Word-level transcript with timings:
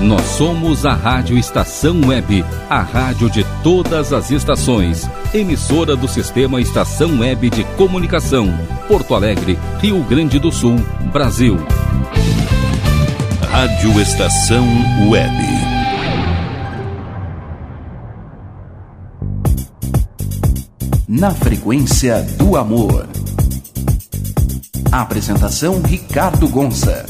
Nós 0.00 0.22
somos 0.22 0.84
a 0.84 0.92
Rádio 0.92 1.38
Estação 1.38 1.98
Web, 2.06 2.44
a 2.68 2.82
rádio 2.82 3.30
de 3.30 3.42
todas 3.62 4.12
as 4.12 4.30
estações. 4.30 5.08
Emissora 5.32 5.96
do 5.96 6.06
Sistema 6.06 6.60
Estação 6.60 7.20
Web 7.20 7.48
de 7.48 7.64
Comunicação. 7.76 8.46
Porto 8.86 9.14
Alegre, 9.14 9.58
Rio 9.80 10.02
Grande 10.04 10.38
do 10.38 10.52
Sul, 10.52 10.76
Brasil. 11.12 11.56
Rádio 13.50 13.98
Estação 13.98 14.66
Web. 15.08 15.34
Na 21.08 21.30
frequência 21.30 22.22
do 22.36 22.54
amor. 22.56 23.08
Apresentação 24.92 25.80
Ricardo 25.80 26.46
Gonça. 26.48 27.06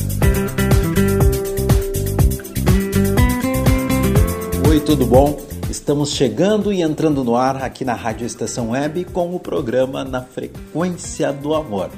Tudo 4.87 5.05
bom? 5.05 5.37
Estamos 5.69 6.13
chegando 6.13 6.73
e 6.73 6.81
entrando 6.81 7.25
no 7.25 7.35
ar 7.35 7.57
aqui 7.57 7.85
na 7.85 7.93
Rádio 7.93 8.25
Estação 8.25 8.71
Web 8.71 9.07
com 9.07 9.35
o 9.35 9.41
programa 9.41 10.05
Na 10.05 10.23
Frequência 10.23 11.33
do 11.33 11.55
Amor. 11.55 11.91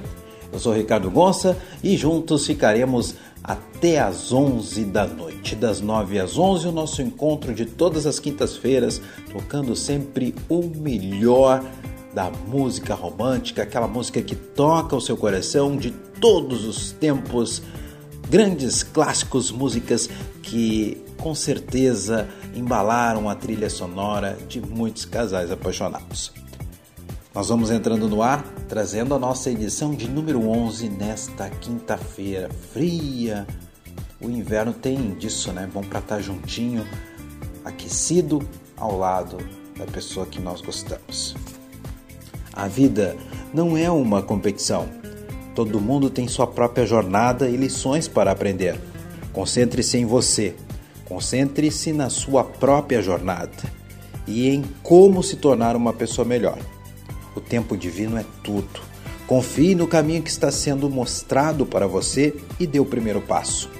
Eu 0.50 0.58
sou 0.58 0.72
Ricardo 0.72 1.10
Gonça 1.10 1.54
e 1.84 1.98
juntos 1.98 2.46
ficaremos 2.46 3.14
até 3.44 3.98
às 3.98 4.32
11 4.32 4.86
da 4.86 5.06
noite. 5.06 5.54
Das 5.54 5.82
9 5.82 6.18
às 6.18 6.38
11, 6.38 6.68
o 6.68 6.72
nosso 6.72 7.02
encontro 7.02 7.52
de 7.52 7.66
todas 7.66 8.06
as 8.06 8.18
quintas-feiras, 8.18 9.02
tocando 9.30 9.76
sempre 9.76 10.34
o 10.48 10.62
melhor 10.62 11.62
da 12.14 12.30
música 12.30 12.94
romântica, 12.94 13.64
aquela 13.64 13.86
música 13.86 14.22
que 14.22 14.34
toca 14.34 14.96
o 14.96 15.00
seu 15.00 15.16
coração 15.18 15.76
de 15.76 15.90
todos 15.90 16.64
os 16.64 16.90
tempos, 16.92 17.60
grandes 18.30 18.82
clássicos, 18.82 19.50
músicas 19.50 20.08
que 20.42 20.96
com 21.18 21.34
certeza 21.34 22.26
embalaram 22.54 23.28
a 23.28 23.34
trilha 23.34 23.70
sonora 23.70 24.38
de 24.48 24.60
muitos 24.60 25.04
casais 25.04 25.50
apaixonados. 25.50 26.32
Nós 27.34 27.48
vamos 27.48 27.70
entrando 27.70 28.08
no 28.08 28.22
ar, 28.22 28.42
trazendo 28.68 29.14
a 29.14 29.18
nossa 29.18 29.50
edição 29.50 29.94
de 29.94 30.08
número 30.08 30.48
11 30.48 30.88
nesta 30.88 31.48
quinta-feira 31.48 32.48
fria. 32.72 33.46
O 34.20 34.28
inverno 34.28 34.72
tem 34.72 35.14
disso, 35.14 35.52
né? 35.52 35.68
Bom 35.72 35.82
para 35.82 36.00
estar 36.00 36.16
tá 36.16 36.20
juntinho, 36.20 36.84
aquecido 37.64 38.40
ao 38.76 38.98
lado 38.98 39.36
da 39.78 39.84
pessoa 39.84 40.26
que 40.26 40.40
nós 40.40 40.60
gostamos. 40.60 41.36
A 42.52 42.66
vida 42.66 43.16
não 43.54 43.76
é 43.76 43.88
uma 43.88 44.20
competição. 44.20 44.88
Todo 45.54 45.80
mundo 45.80 46.10
tem 46.10 46.26
sua 46.26 46.46
própria 46.46 46.84
jornada 46.84 47.48
e 47.48 47.56
lições 47.56 48.08
para 48.08 48.32
aprender. 48.32 48.80
Concentre-se 49.32 49.98
em 49.98 50.04
você 50.04 50.56
Concentre-se 51.08 51.92
na 51.92 52.10
sua 52.10 52.44
própria 52.44 53.00
jornada 53.00 53.50
e 54.26 54.48
em 54.48 54.62
como 54.82 55.22
se 55.22 55.36
tornar 55.36 55.74
uma 55.74 55.92
pessoa 55.92 56.24
melhor. 56.26 56.58
O 57.34 57.40
tempo 57.40 57.76
divino 57.76 58.18
é 58.18 58.24
tudo. 58.42 58.80
Confie 59.26 59.74
no 59.74 59.86
caminho 59.86 60.22
que 60.22 60.30
está 60.30 60.50
sendo 60.50 60.88
mostrado 60.90 61.64
para 61.64 61.86
você 61.86 62.34
e 62.60 62.66
dê 62.66 62.78
o 62.78 62.84
primeiro 62.84 63.20
passo. 63.22 63.70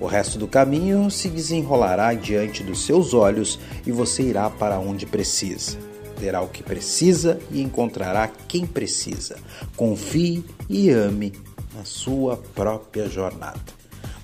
O 0.00 0.06
resto 0.06 0.38
do 0.38 0.46
caminho 0.46 1.10
se 1.10 1.28
desenrolará 1.28 2.14
diante 2.14 2.62
dos 2.62 2.84
seus 2.84 3.12
olhos 3.12 3.58
e 3.86 3.92
você 3.92 4.22
irá 4.22 4.48
para 4.48 4.78
onde 4.78 5.04
precisa. 5.06 5.76
Terá 6.18 6.40
o 6.40 6.48
que 6.48 6.62
precisa 6.62 7.38
e 7.50 7.60
encontrará 7.60 8.28
quem 8.28 8.66
precisa. 8.66 9.36
Confie 9.76 10.44
e 10.68 10.90
ame 10.90 11.32
na 11.74 11.84
sua 11.84 12.36
própria 12.36 13.08
jornada. 13.08 13.77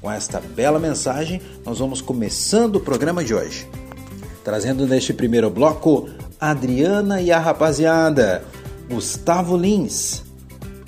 Com 0.04 0.12
esta 0.12 0.38
bela 0.38 0.78
mensagem, 0.78 1.40
nós 1.64 1.78
vamos 1.78 2.02
começando 2.02 2.76
o 2.76 2.80
programa 2.80 3.24
de 3.24 3.34
hoje. 3.34 3.66
Trazendo 4.44 4.86
neste 4.86 5.14
primeiro 5.14 5.48
bloco 5.48 6.10
Adriana 6.38 7.22
e 7.22 7.32
a 7.32 7.38
rapaziada, 7.38 8.44
Gustavo 8.86 9.56
Lins, 9.56 10.22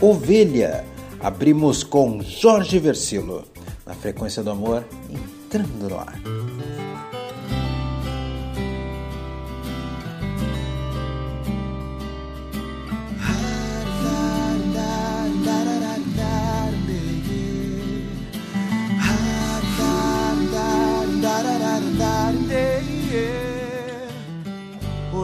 Ovelha. 0.03 0.85
Abrimos 1.19 1.83
com 1.83 2.23
Jorge 2.23 2.79
Versilo, 2.79 3.43
na 3.87 3.95
frequência 3.95 4.43
do 4.43 4.51
amor, 4.51 4.85
entrando 5.09 5.89
no 5.89 5.99
ar. 5.99 6.86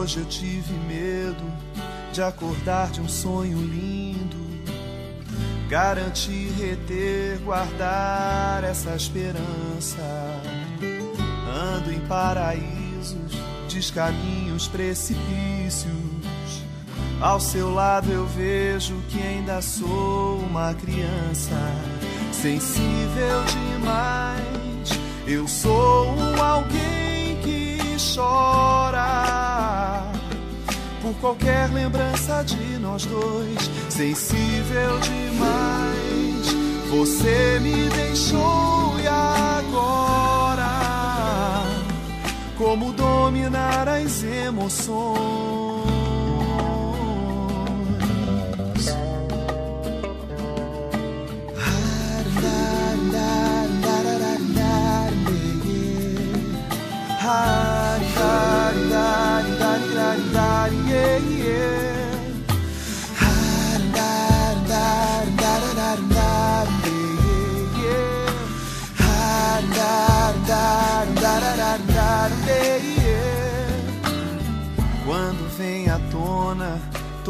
Hoje 0.03 0.19
eu 0.19 0.25
tive 0.25 0.73
medo 0.85 1.43
de 2.11 2.21
acordar 2.21 2.91
de 2.91 2.99
um 2.99 3.07
sonho 3.07 3.57
lindo. 3.57 4.35
Garantir, 5.69 6.51
reter, 6.59 7.39
guardar 7.39 8.65
essa 8.65 8.95
esperança. 8.97 10.01
Ando 11.49 11.89
em 11.89 12.01
paraísos, 12.01 13.31
descaminhos, 13.69 14.67
precipícios. 14.67 15.93
Ao 17.21 17.39
seu 17.39 17.73
lado 17.73 18.11
eu 18.11 18.27
vejo 18.27 18.95
que 19.07 19.21
ainda 19.21 19.61
sou 19.61 20.39
uma 20.39 20.73
criança, 20.73 21.55
sensível 22.33 23.41
demais. 23.45 24.72
Eu 25.33 25.47
sou 25.47 26.15
alguém 26.39 27.35
que 27.41 27.79
chora 27.97 29.03
por 31.01 31.11
qualquer 31.15 31.71
lembrança 31.71 32.43
de 32.43 32.77
nós 32.77 33.03
dois, 33.07 33.57
sensível 33.89 34.99
demais. 34.99 36.53
Você 36.91 37.59
me 37.63 37.89
deixou 37.89 38.99
e 39.01 39.07
agora, 39.07 40.69
como 42.55 42.93
dominar 42.93 43.87
as 43.87 44.21
emoções? 44.21 45.83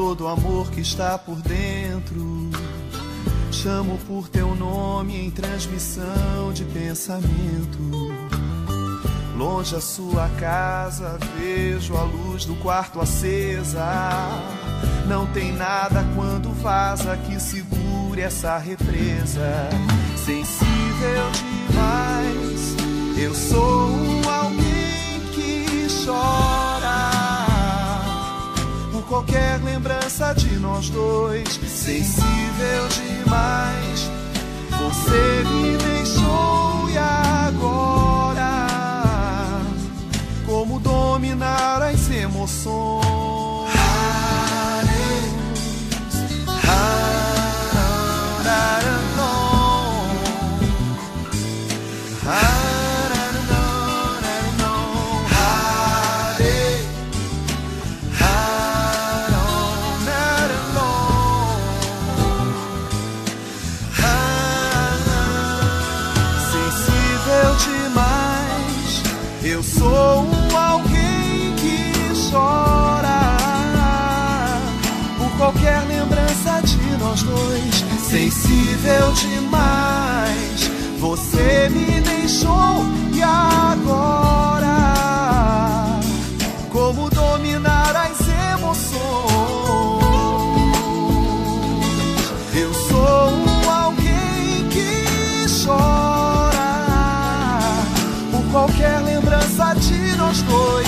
Todo 0.05 0.25
o 0.25 0.27
amor 0.27 0.69
que 0.69 0.81
está 0.81 1.17
por 1.17 1.37
dentro, 1.37 2.49
chamo 3.49 3.97
por 3.99 4.27
teu 4.27 4.53
nome 4.53 5.15
em 5.15 5.31
transmissão 5.31 6.51
de 6.53 6.65
pensamento. 6.65 7.79
Longe 9.37 9.77
a 9.77 9.79
sua 9.79 10.27
casa, 10.37 11.17
vejo 11.37 11.95
a 11.95 12.03
luz 12.03 12.43
do 12.43 12.53
quarto 12.55 12.99
acesa. 12.99 13.87
Não 15.07 15.25
tem 15.27 15.53
nada 15.53 16.05
quando 16.15 16.51
vaza 16.51 17.15
que 17.15 17.39
segure 17.39 18.19
essa 18.19 18.57
represa. 18.57 19.69
Sensível 20.17 21.31
demais, 21.69 22.75
eu 23.17 23.33
sou 23.33 23.89
alguém 24.27 25.21
que 25.31 25.87
chora 26.05 26.62
qualquer 29.13 29.61
lembrança 29.63 30.33
de 30.33 30.57
nós 30.57 30.89
dois. 30.89 31.47
Sensível 31.67 32.87
demais, 32.89 34.09
você 34.71 35.43
me 35.49 35.77
deixou 35.77 36.89
e 36.89 36.97
agora 36.97 38.67
como 40.47 40.79
dominar 40.79 41.83
as 41.83 42.09
emoções. 42.09 43.42
paixões, 77.33 77.83
sensível 77.99 79.11
demais. 79.13 80.71
Você 80.99 81.69
me 81.69 82.01
deixou 82.01 82.85
e 83.13 83.21
agora, 83.21 84.69
como 86.71 87.09
dominar 87.09 87.95
as 87.95 88.19
emoções? 88.53 89.03
Eu 92.55 92.73
sou 92.73 93.33
alguém 93.69 94.69
que 94.69 95.45
chora 95.65 96.71
por 98.31 98.43
qualquer 98.51 98.99
lembrança 99.01 99.73
de 99.73 100.15
nós 100.15 100.41
dois. 100.43 100.82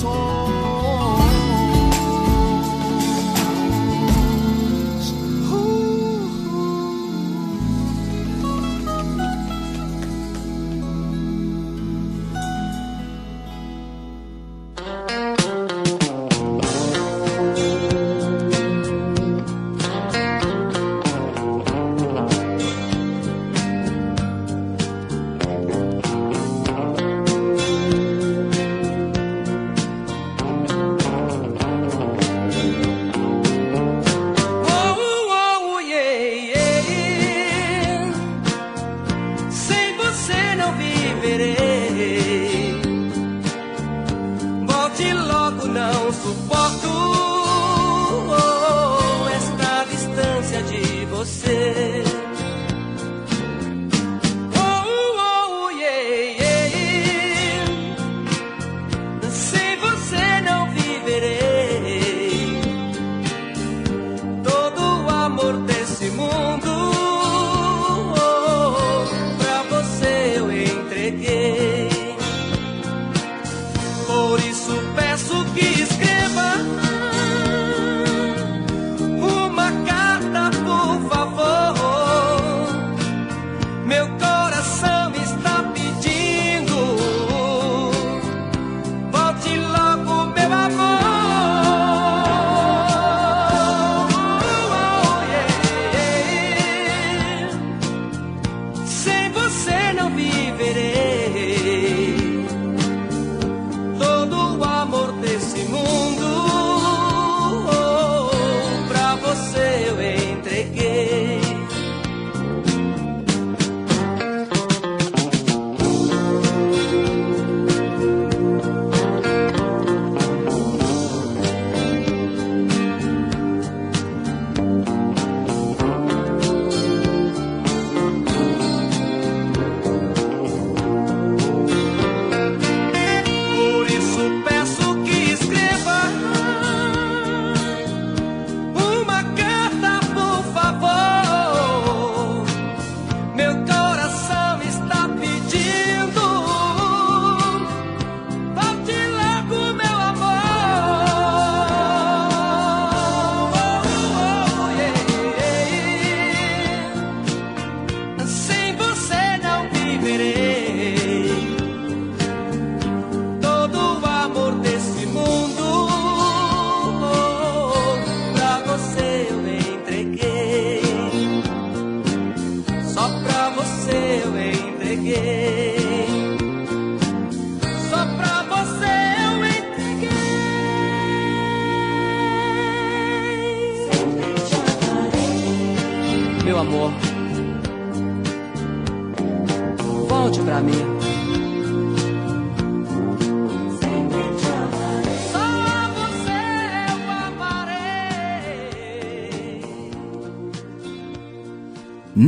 sol. 0.00 0.97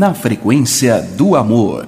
na 0.01 0.15
frequência 0.15 1.03
do 1.03 1.37
amor. 1.37 1.87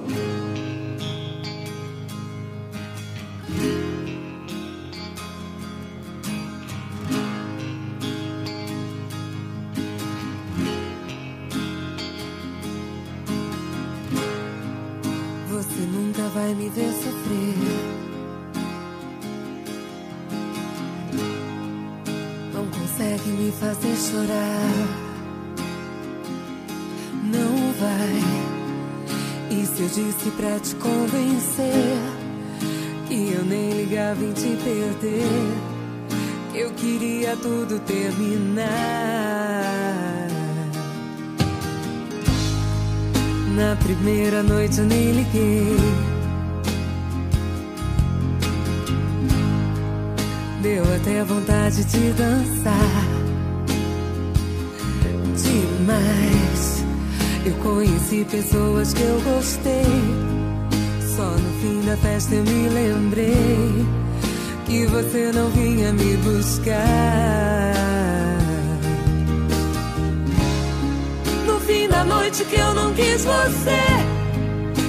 Eu 72.73 72.75
não 72.75 72.93
quis 72.93 73.23
você, 73.23 73.83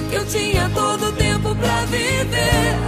que 0.09 0.15
eu 0.15 0.25
tinha 0.25 0.69
todo 0.73 1.05
o 1.05 1.11
tempo 1.13 1.55
pra 1.55 1.85
viver, 1.85 2.79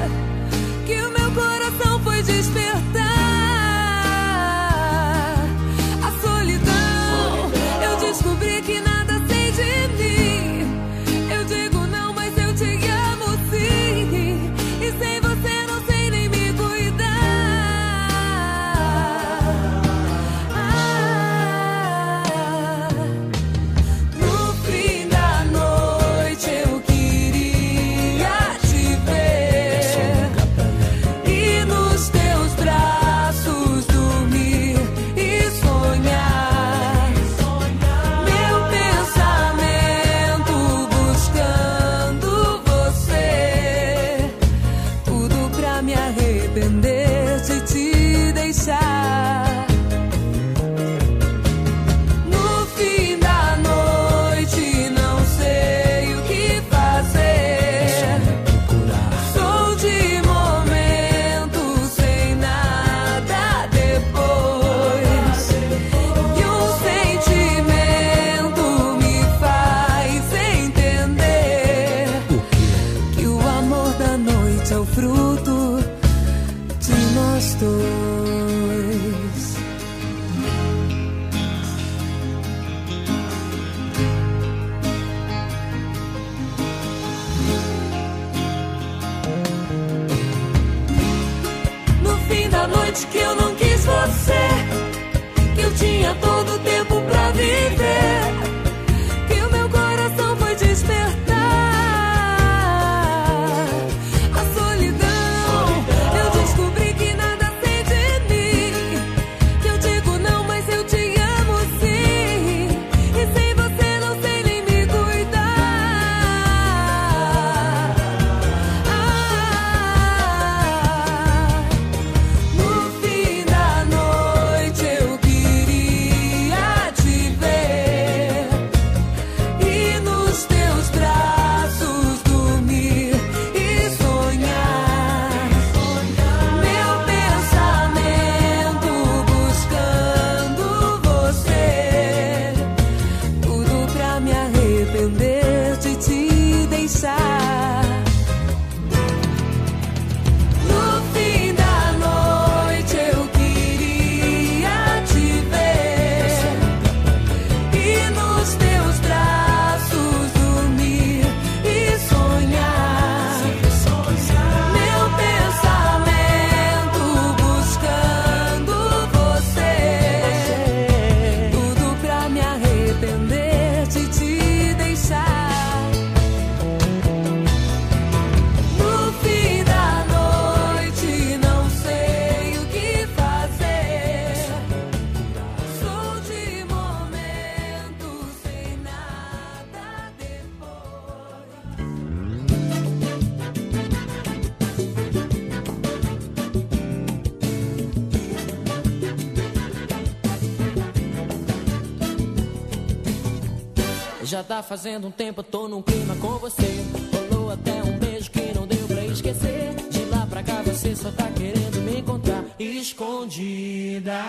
tá 204.36 204.62
fazendo 204.62 205.08
um 205.08 205.12
tempo, 205.12 205.42
tô 205.42 205.70
num 205.70 205.82
clima 205.82 206.14
com 206.18 206.38
você. 206.38 206.84
Rolou 207.14 207.50
até 207.50 207.82
um 207.82 207.98
beijo 207.98 208.30
que 208.30 208.54
não 208.54 208.68
deu 208.68 208.86
pra 208.86 209.06
esquecer. 209.06 209.74
De 209.90 210.04
lá 210.06 210.28
pra 210.30 210.44
cá 210.44 210.62
você 210.64 210.94
só 210.96 211.10
tá 211.12 211.30
querendo 211.32 211.82
me 211.82 212.00
encontrar 212.00 212.44
escondida. 212.60 214.20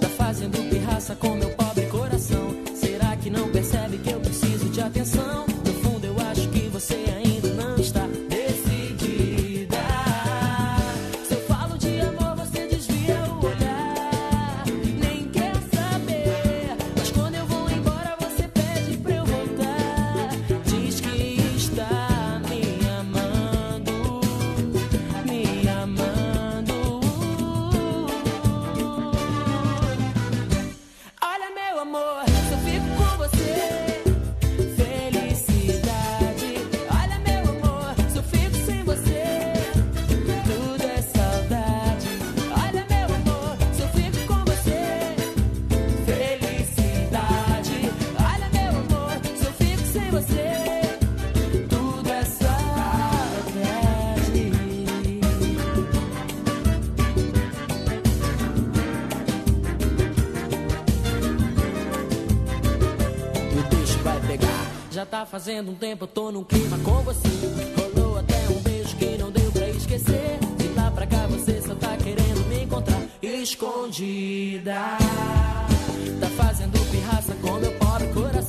Tá 0.00 0.08
fazendo 0.10 0.68
pirraça 0.68 1.16
com 1.16 1.34
meu 1.34 1.48
pobre 1.56 1.86
coração. 1.86 2.54
Será 2.74 3.16
que 3.16 3.30
não 3.30 3.50
percebe 3.50 3.96
que 3.98 4.10
eu 4.10 4.20
preciso 4.20 4.68
de 4.68 4.80
atenção? 4.82 5.57
Fazendo 65.38 65.70
um 65.70 65.74
tempo, 65.76 66.02
eu 66.02 66.08
tô 66.08 66.32
num 66.32 66.42
clima 66.42 66.76
com 66.78 67.00
você. 67.02 67.28
Rolou 67.94 68.18
até 68.18 68.34
um 68.48 68.60
beijo 68.60 68.96
que 68.96 69.16
não 69.16 69.30
deu 69.30 69.52
pra 69.52 69.68
esquecer. 69.68 70.36
De 70.56 70.66
lá 70.74 70.90
pra 70.90 71.06
cá 71.06 71.28
você 71.28 71.62
só 71.62 71.76
tá 71.76 71.96
querendo 71.96 72.44
me 72.48 72.64
encontrar 72.64 73.00
escondida. 73.22 74.74
Tá 76.20 76.26
fazendo 76.36 76.76
pirraça 76.90 77.36
com 77.40 77.52
meu 77.52 77.70
pobre 77.74 78.08
coração. 78.08 78.47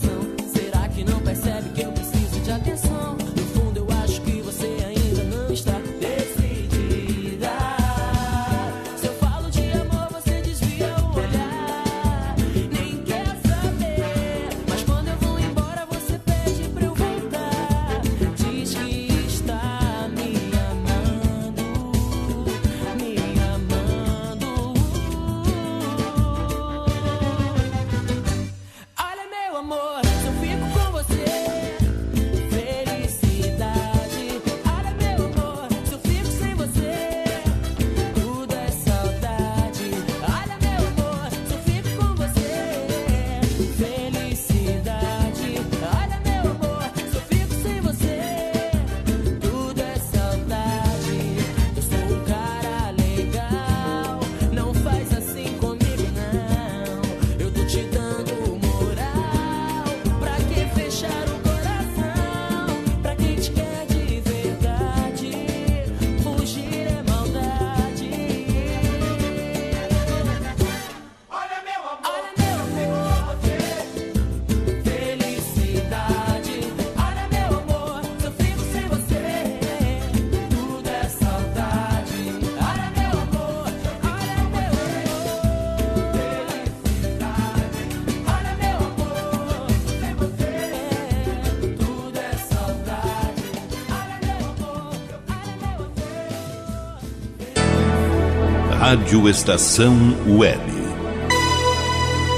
Rádio 98.89 99.29
Estação 99.29 99.95
Web. 100.27 100.63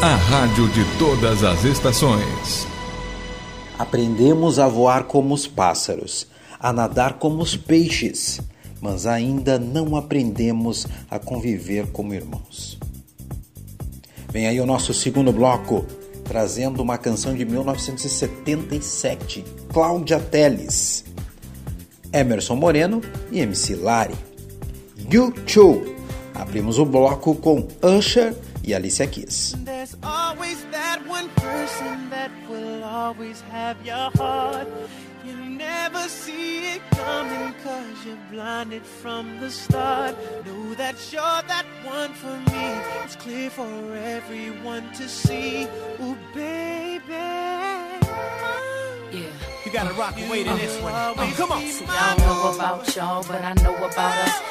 A 0.01 0.15
rádio 0.15 0.67
de 0.67 0.83
todas 0.99 1.45
as 1.45 1.63
estações. 1.63 2.67
Aprendemos 3.79 4.59
a 4.59 4.67
voar 4.67 5.05
como 5.05 5.33
os 5.33 5.47
pássaros, 5.47 6.27
a 6.59 6.73
nadar 6.73 7.19
como 7.19 7.41
os 7.41 7.55
peixes, 7.55 8.41
mas 8.81 9.05
ainda 9.05 9.57
não 9.57 9.95
aprendemos 9.95 10.85
a 11.09 11.17
conviver 11.17 11.87
como 11.93 12.13
irmãos. 12.13 12.77
Vem 14.27 14.45
aí 14.45 14.59
o 14.59 14.65
nosso 14.65 14.93
segundo 14.93 15.31
bloco, 15.31 15.85
trazendo 16.25 16.83
uma 16.83 16.97
canção 16.97 17.33
de 17.33 17.45
1977, 17.45 19.45
Cláudia 19.71 20.19
Teles, 20.19 21.05
Emerson 22.11 22.57
Moreno 22.57 22.99
e 23.31 23.39
MC 23.39 23.75
Lari. 23.75 24.15
YouTube. 25.09 25.90
Abrimos 26.41 26.79
o 26.79 26.85
bloco 26.85 27.35
com 27.35 27.67
Usher 27.83 28.35
e 28.63 28.73
Alicia 28.73 29.05
Keys. 29.05 29.55
There's 29.63 29.95
always 30.01 30.65
that 30.71 30.99
one 31.07 31.29
person 31.35 32.09
that 32.09 32.31
will 32.49 32.83
always 32.83 33.43
have 33.51 33.77
your 33.85 34.09
heart. 34.17 34.67
You 35.23 35.35
never 35.35 36.09
see 36.09 36.65
it 36.65 36.81
coming 36.97 37.53
cause 37.63 38.05
you're 38.07 38.17
blinded 38.31 38.81
from 38.83 39.39
the 39.39 39.51
start. 39.51 40.15
Know 40.43 40.73
that 40.77 40.95
you're 41.13 41.43
that 41.47 41.65
one 41.85 42.11
for 42.15 42.35
me. 42.51 42.81
It's 43.03 43.15
clear 43.17 43.51
for 43.51 43.93
everyone 43.93 44.91
to 44.93 45.07
see. 45.07 45.67
Ooh, 46.01 46.17
baby. 46.33 47.13
Yeah. 49.11 49.29
You 49.63 49.71
gotta 49.71 49.93
rock 49.93 50.17
and 50.17 50.27
wait 50.31 50.47
in 50.47 50.57
this 50.57 50.81
one. 50.81 50.91
Oh, 50.95 51.33
come 51.37 51.51
on. 51.51 51.61
See, 51.61 51.85
I 51.87 52.15
don't 52.17 52.25
know 52.25 52.55
about 52.55 52.95
y'all, 52.95 53.23
but 53.27 53.43
I 53.43 53.53
know 53.61 53.75
about 53.77 54.17
us. 54.25 54.50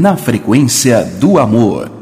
Na 0.00 0.16
frequência 0.16 1.04
do 1.04 1.40
amor. 1.40 1.97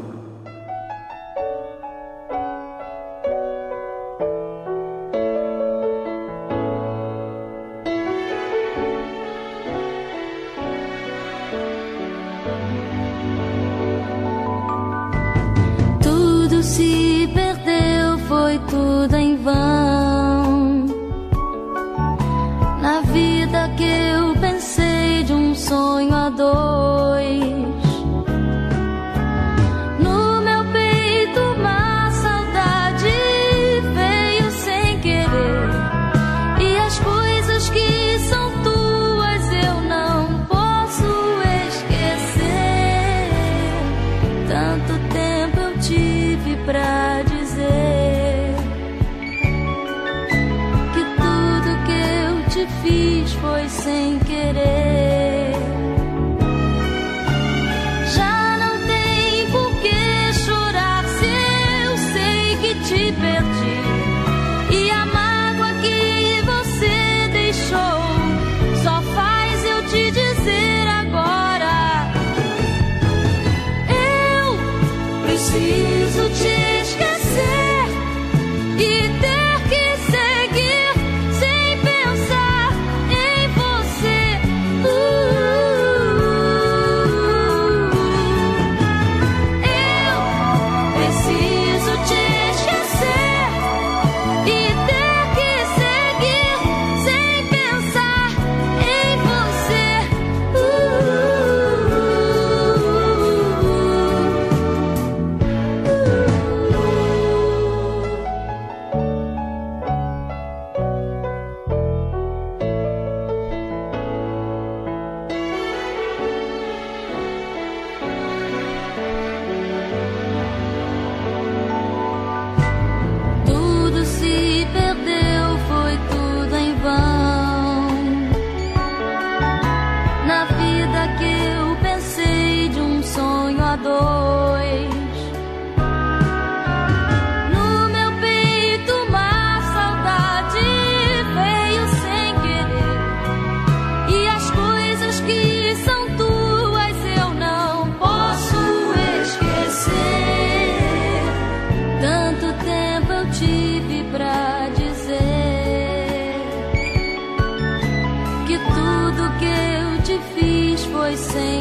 sing 161.17 161.56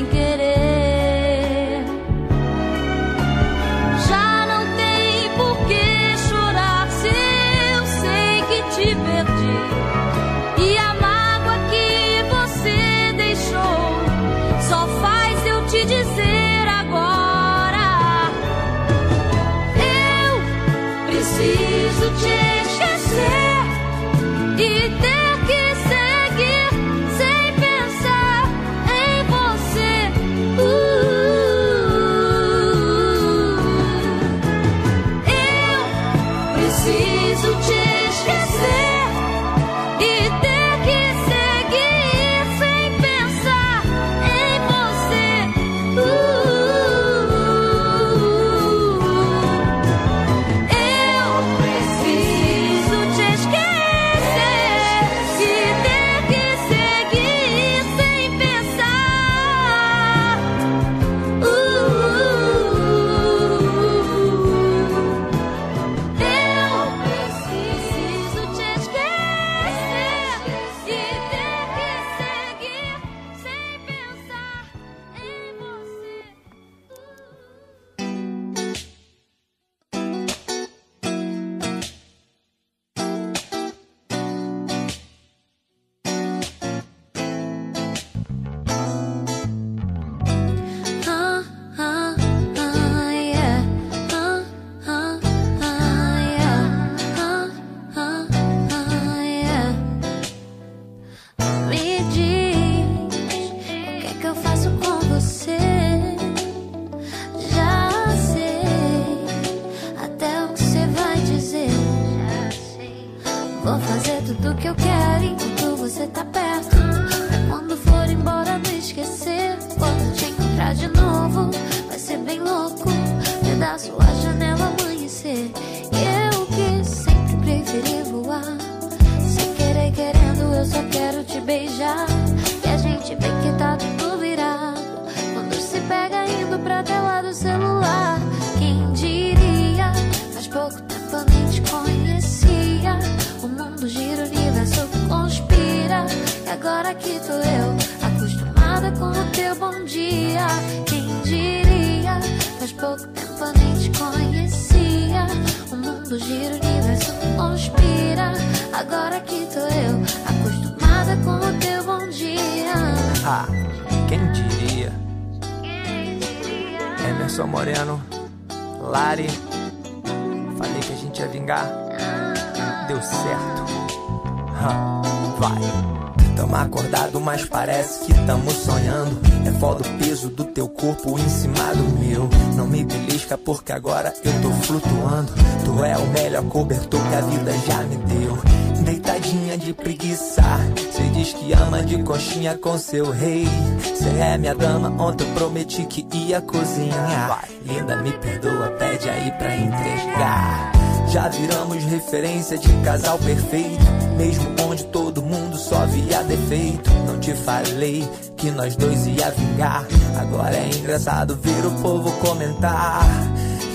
com 192.66 192.76
seu 192.76 193.12
rei. 193.12 193.46
Cê 193.94 194.09
é 194.18 194.37
minha 194.37 194.55
dama, 194.55 194.90
ontem 195.00 195.24
eu 195.24 195.35
prometi 195.35 195.85
que 195.85 196.05
ia 196.16 196.40
cozinhar. 196.40 197.44
Linda, 197.64 197.96
me 198.02 198.11
perdoa, 198.11 198.70
pede 198.70 199.09
aí 199.09 199.31
pra 199.38 199.57
entregar. 199.57 200.72
Já 201.09 201.29
viramos 201.29 201.85
referência 201.85 202.59
de 202.59 202.68
casal 202.83 203.18
perfeito. 203.18 203.85
Mesmo 204.16 204.48
onde 204.68 204.85
todo 204.87 205.22
mundo 205.22 205.57
só 205.57 205.87
via 205.87 206.24
defeito. 206.24 206.90
Não 207.07 207.20
te 207.20 207.35
falei 207.35 208.09
que 208.37 208.50
nós 208.50 208.74
dois 208.74 209.07
ia 209.07 209.31
vingar. 209.31 209.87
Agora 210.18 210.57
é 210.57 210.68
engraçado 210.76 211.37
ver 211.37 211.66
o 211.66 211.70
povo 211.83 212.11
comentar. 212.18 213.05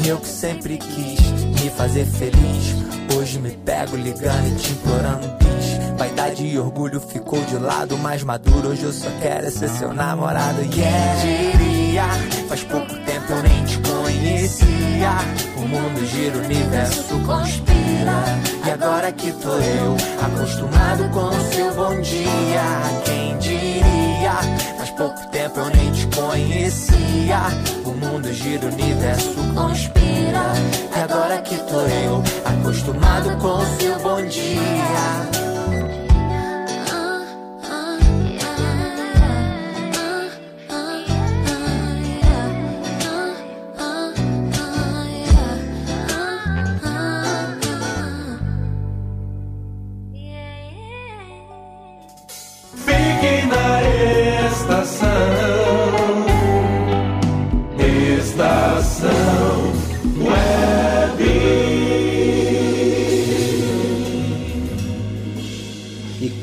Eu 0.06 0.17
que 0.17 0.27
sempre 0.27 0.77
quis 0.77 1.21
me 1.62 1.69
fazer 1.69 2.06
feliz. 2.06 2.80
Hoje 3.15 3.39
me 3.39 3.52
pego 3.52 3.97
ligando 3.97 4.47
e 4.47 4.56
te 4.56 4.71
implorando 4.71 5.28
bis. 5.38 5.97
Vaidade 5.97 6.45
e 6.45 6.58
orgulho 6.58 7.00
ficou 7.00 7.43
de 7.45 7.58
lado, 7.58 7.97
mais 7.97 8.24
maduro. 8.24 8.69
Hoje 8.69 8.84
eu 8.84 8.93
só 8.93 9.10
quero 9.21 9.52
ser 9.52 9.69
seu 9.69 9.93
namorado. 9.93 10.62
Yeah, 10.74 11.21
diria. 11.21 12.04
Faz 12.47 12.63
pouco 12.63 12.93
tempo 13.06 13.32
eu 13.32 13.43
nem 13.43 13.63
te 13.65 13.78
conhecia. 13.80 15.12
O 15.58 15.62
mundo 15.67 16.06
gira, 16.08 16.38
o 16.38 16.43
universo 16.43 17.19
conspira. 17.26 18.24
E 18.65 18.71
agora 18.71 19.12
que 19.12 19.32
tô 19.34 19.58
eu, 19.58 19.95
acostumado 20.24 21.10
com 21.10 21.28
o 21.28 21.54
seu 21.54 21.74
bom 21.74 22.02
dia. 22.02 22.63
Quem 23.06 23.38
diria? 23.38 24.34
Faz 24.78 24.89
pouco 24.91 25.28
tempo 25.32 25.60
eu 25.60 25.69
nem 25.69 25.91
te 25.91 26.08
conhecia. 26.08 27.39
O 27.86 27.91
mundo 27.91 28.34
gira, 28.34 28.65
o 28.65 28.74
universo 28.74 29.36
conspira. 29.54 30.70
Agora 31.01 31.41
que 31.41 31.57
tô 31.57 31.79
eu, 31.79 32.23
acostumado 32.45 33.35
com 33.39 33.57
o 33.57 33.65
seu 33.79 33.99
bom 34.01 34.23
dia. 34.27 35.50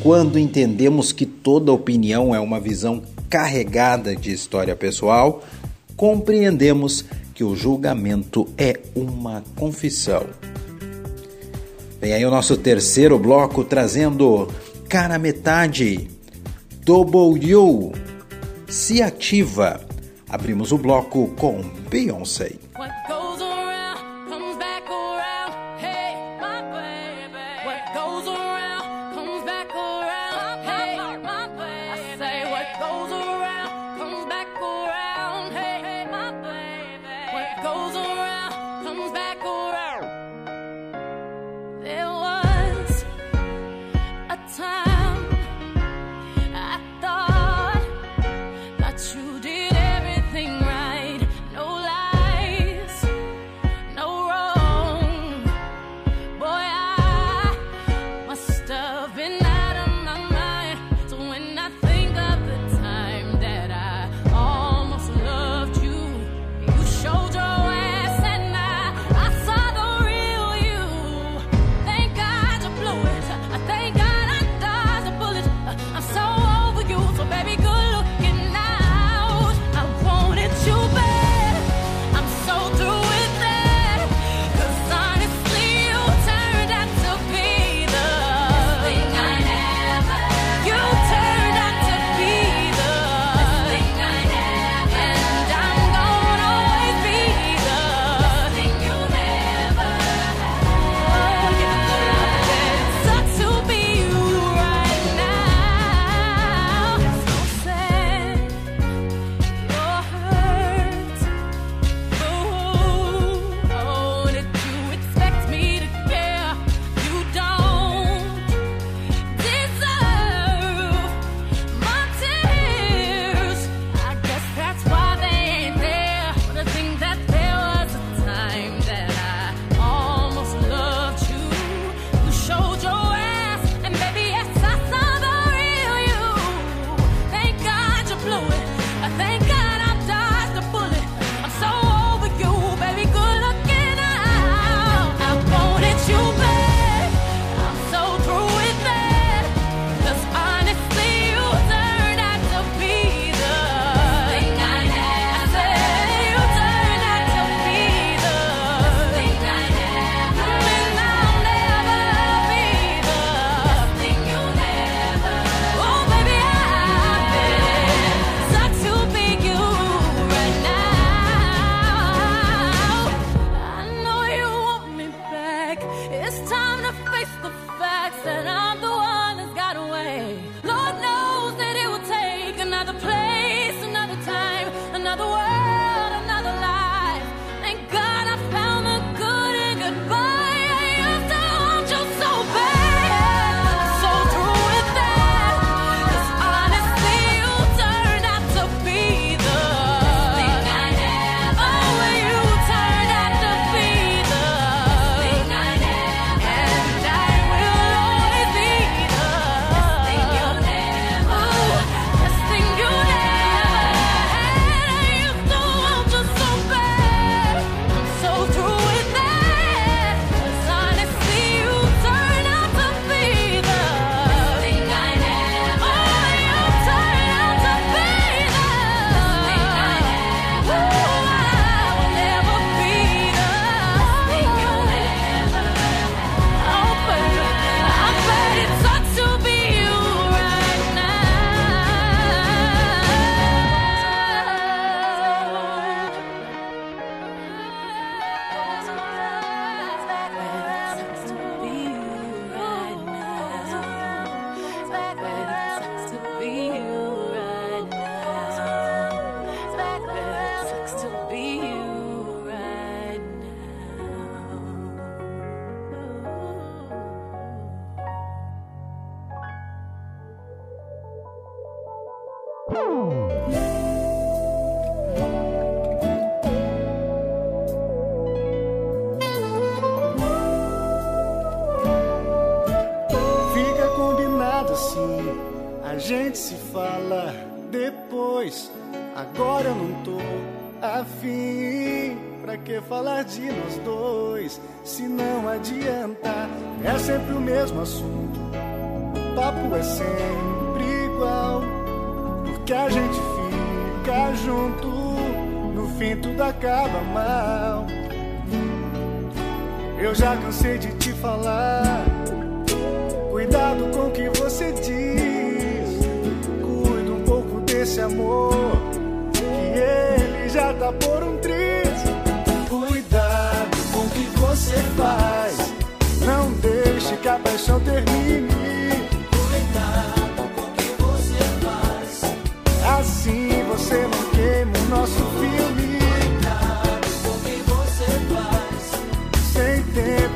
Quando 0.09 0.39
entendemos 0.39 1.13
que 1.13 1.27
toda 1.27 1.71
opinião 1.71 2.35
é 2.35 2.41
uma 2.41 2.59
visão 2.59 3.03
carregada 3.29 4.17
de 4.17 4.33
história 4.33 4.75
pessoal, 4.75 5.45
compreendemos 5.99 7.05
que 7.35 7.45
o 7.45 7.55
julgamento 7.55 8.49
é 8.57 8.81
uma 8.97 9.45
confissão. 9.55 10.25
Vem 12.01 12.15
aí 12.15 12.25
o 12.25 12.31
nosso 12.31 12.57
terceiro 12.57 13.19
bloco 13.19 13.63
trazendo 13.63 14.49
Cara 14.89 15.19
Metade, 15.19 16.09
W, 16.87 17.93
Se 18.67 19.03
Ativa. 19.03 19.79
Abrimos 20.27 20.73
o 20.73 20.79
bloco 20.79 21.35
com 21.37 21.61
Beyoncé. 21.91 22.53
What 22.79 23.08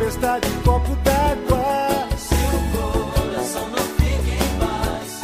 tempestade, 0.03 0.49
um 0.49 0.63
copo 0.63 0.97
d'água. 0.97 2.09
Se 2.19 2.35
o 2.35 3.13
coração 3.13 3.69
não 3.69 3.85
fica 3.97 4.31
em 4.35 4.59
paz, 4.59 5.23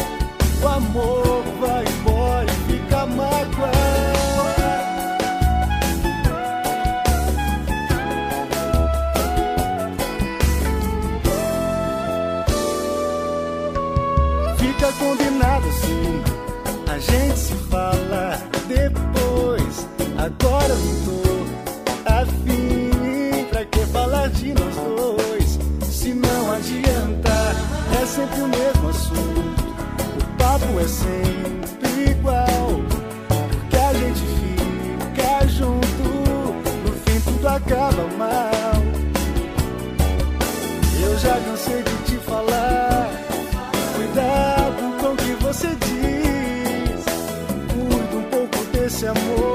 o 0.63 0.69
amor 0.69 1.43
vai 1.61 1.85
embora 1.85 2.47
e 2.47 2.73
fica 2.73 3.07
mágoa. 3.07 3.73
Fica 14.59 14.93
combinado 14.93 15.69
assim, 15.69 16.23
a 16.89 16.99
gente 16.99 17.39
se 17.39 17.55
fala 17.69 18.39
depois. 18.69 19.89
Agora 20.17 20.75
não 20.75 21.23
tô 21.23 21.28
amor. 49.09 49.48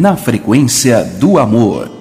na 0.00 0.16
frequência 0.16 1.04
do 1.04 1.38
amor. 1.38 1.99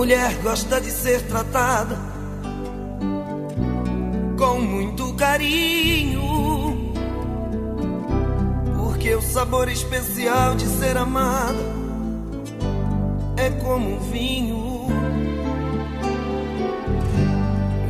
mulher 0.00 0.34
gosta 0.42 0.80
de 0.80 0.90
ser 0.90 1.20
tratada 1.26 1.94
com 4.38 4.58
muito 4.58 5.12
carinho, 5.12 6.94
porque 8.78 9.14
o 9.14 9.20
sabor 9.20 9.68
especial 9.68 10.54
de 10.54 10.64
ser 10.64 10.96
amada 10.96 11.62
é 13.36 13.50
como 13.62 13.96
um 13.96 14.00
vinho. 14.10 14.86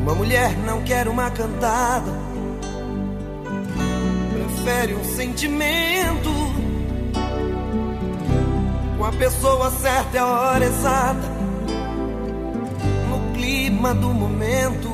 Uma 0.02 0.14
mulher 0.16 0.58
não 0.66 0.82
quer 0.82 1.06
uma 1.06 1.30
cantada, 1.30 2.10
prefere 4.32 4.94
um 4.94 5.04
sentimento. 5.04 6.28
Com 8.98 9.04
a 9.04 9.12
pessoa 9.12 9.70
certa 9.70 10.16
é 10.16 10.20
a 10.20 10.26
hora 10.26 10.64
exata 10.64 11.29
clima 13.80 13.94
do 13.94 14.08
momento. 14.08 14.90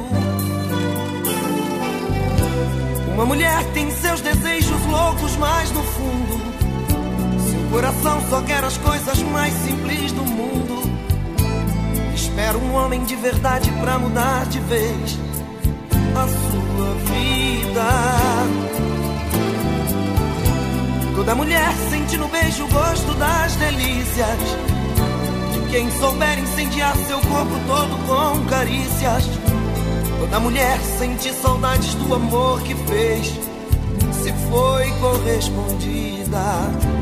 Uma 3.15 3.27
mulher 3.27 3.65
tem 3.73 3.91
seus 3.91 4.21
desejos 4.21 4.87
loucos, 4.87 5.37
mas 5.37 5.73
no 5.73 5.83
fundo, 5.83 6.41
seu 7.51 7.71
coração 7.71 8.21
só 8.31 8.41
quer 8.43 8.63
as 8.63 8.79
coisas 8.79 9.23
mais 9.25 9.53
simples 9.55 10.13
do 10.13 10.23
mundo. 10.23 10.89
Espera 12.15 12.57
um 12.57 12.75
homem 12.75 13.03
de 13.05 13.17
verdade 13.17 13.73
pra 13.81 13.99
mudar 13.99 14.47
de 14.47 14.61
vez 14.61 15.19
a 16.15 16.29
sua 16.29 16.95
vida. 17.11 17.87
Toda 21.17 21.35
mulher 21.35 21.73
sente 21.91 22.17
no 22.17 22.29
beijo 22.29 22.65
o 22.65 22.69
gosto 22.69 23.15
das 23.15 23.57
delícias 23.57 24.66
quem 25.77 25.91
souber 25.91 26.39
incendiar 26.39 26.97
seu 26.97 27.21
corpo 27.21 27.53
todo 27.67 28.07
com 28.07 28.47
carícias. 28.47 29.25
Toda 30.19 30.41
mulher 30.41 30.81
sente 30.81 31.31
saudades 31.35 31.95
do 31.97 32.15
amor 32.15 32.63
que 32.63 32.75
fez, 32.75 33.27
se 34.11 34.33
foi 34.49 34.91
correspondida. 34.93 36.96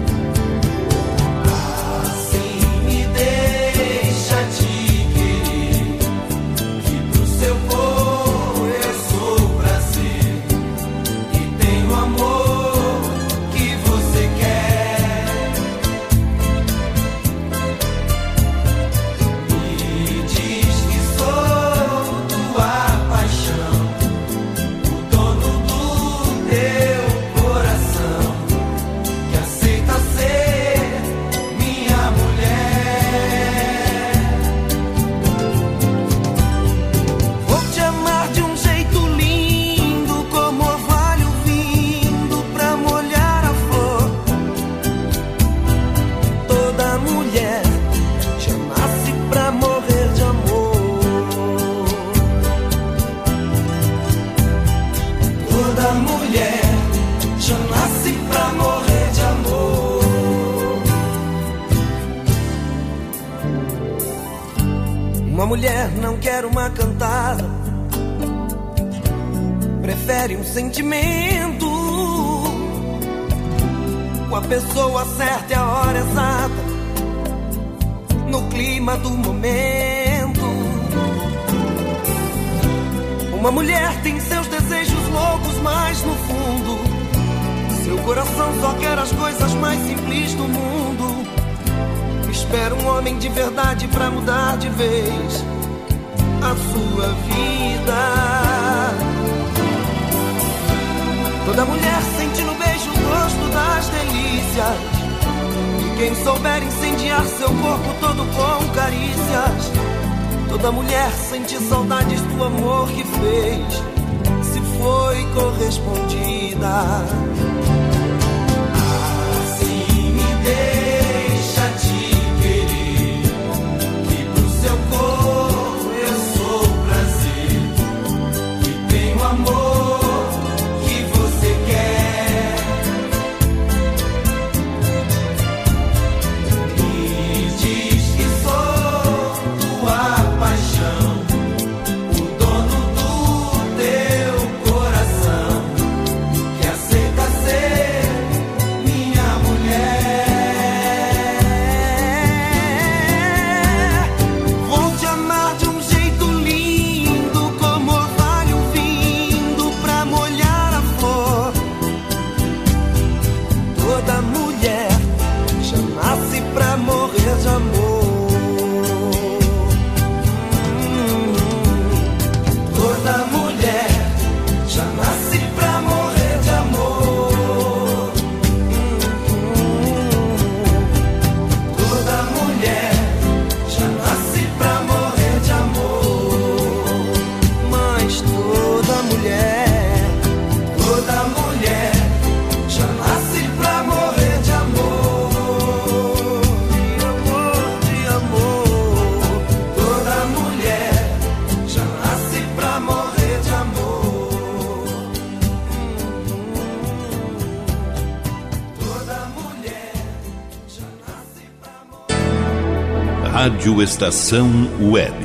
Rádio 213.34 213.82
Estação 213.82 214.48
Web. 214.80 215.16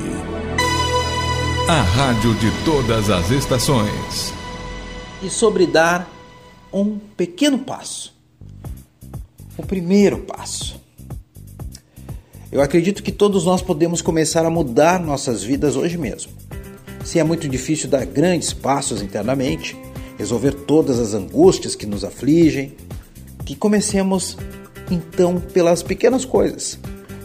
A 1.68 1.80
rádio 1.80 2.34
de 2.40 2.50
todas 2.66 3.08
as 3.08 3.30
estações. 3.30 4.34
E 5.22 5.30
sobre 5.30 5.68
dar 5.68 6.10
um 6.74 6.98
pequeno 7.16 7.60
passo. 7.60 8.12
O 9.56 9.64
primeiro 9.64 10.18
passo. 10.18 10.82
Eu 12.52 12.64
acredito 12.64 13.04
que 13.04 13.12
todos 13.12 13.46
nós 13.46 13.62
podemos 13.62 14.02
começar 14.02 14.44
a 14.44 14.50
mudar 14.50 15.00
nossas 15.00 15.44
vidas 15.44 15.76
hoje 15.76 15.96
mesmo. 15.96 16.32
Se 17.06 17.20
é 17.20 17.24
muito 17.24 17.48
difícil 17.48 17.88
dar 17.92 18.08
grandes 18.08 18.52
passos 18.52 19.04
internamente, 19.04 19.78
resolver 20.18 20.54
todas 20.54 20.98
as 20.98 21.14
angústias 21.14 21.76
que 21.76 21.86
nos 21.86 22.04
afligem, 22.04 22.76
que 23.46 23.56
comecemos 23.56 24.36
então 24.90 25.40
pelas 25.40 25.84
pequenas 25.84 26.26
coisas, 26.26 26.80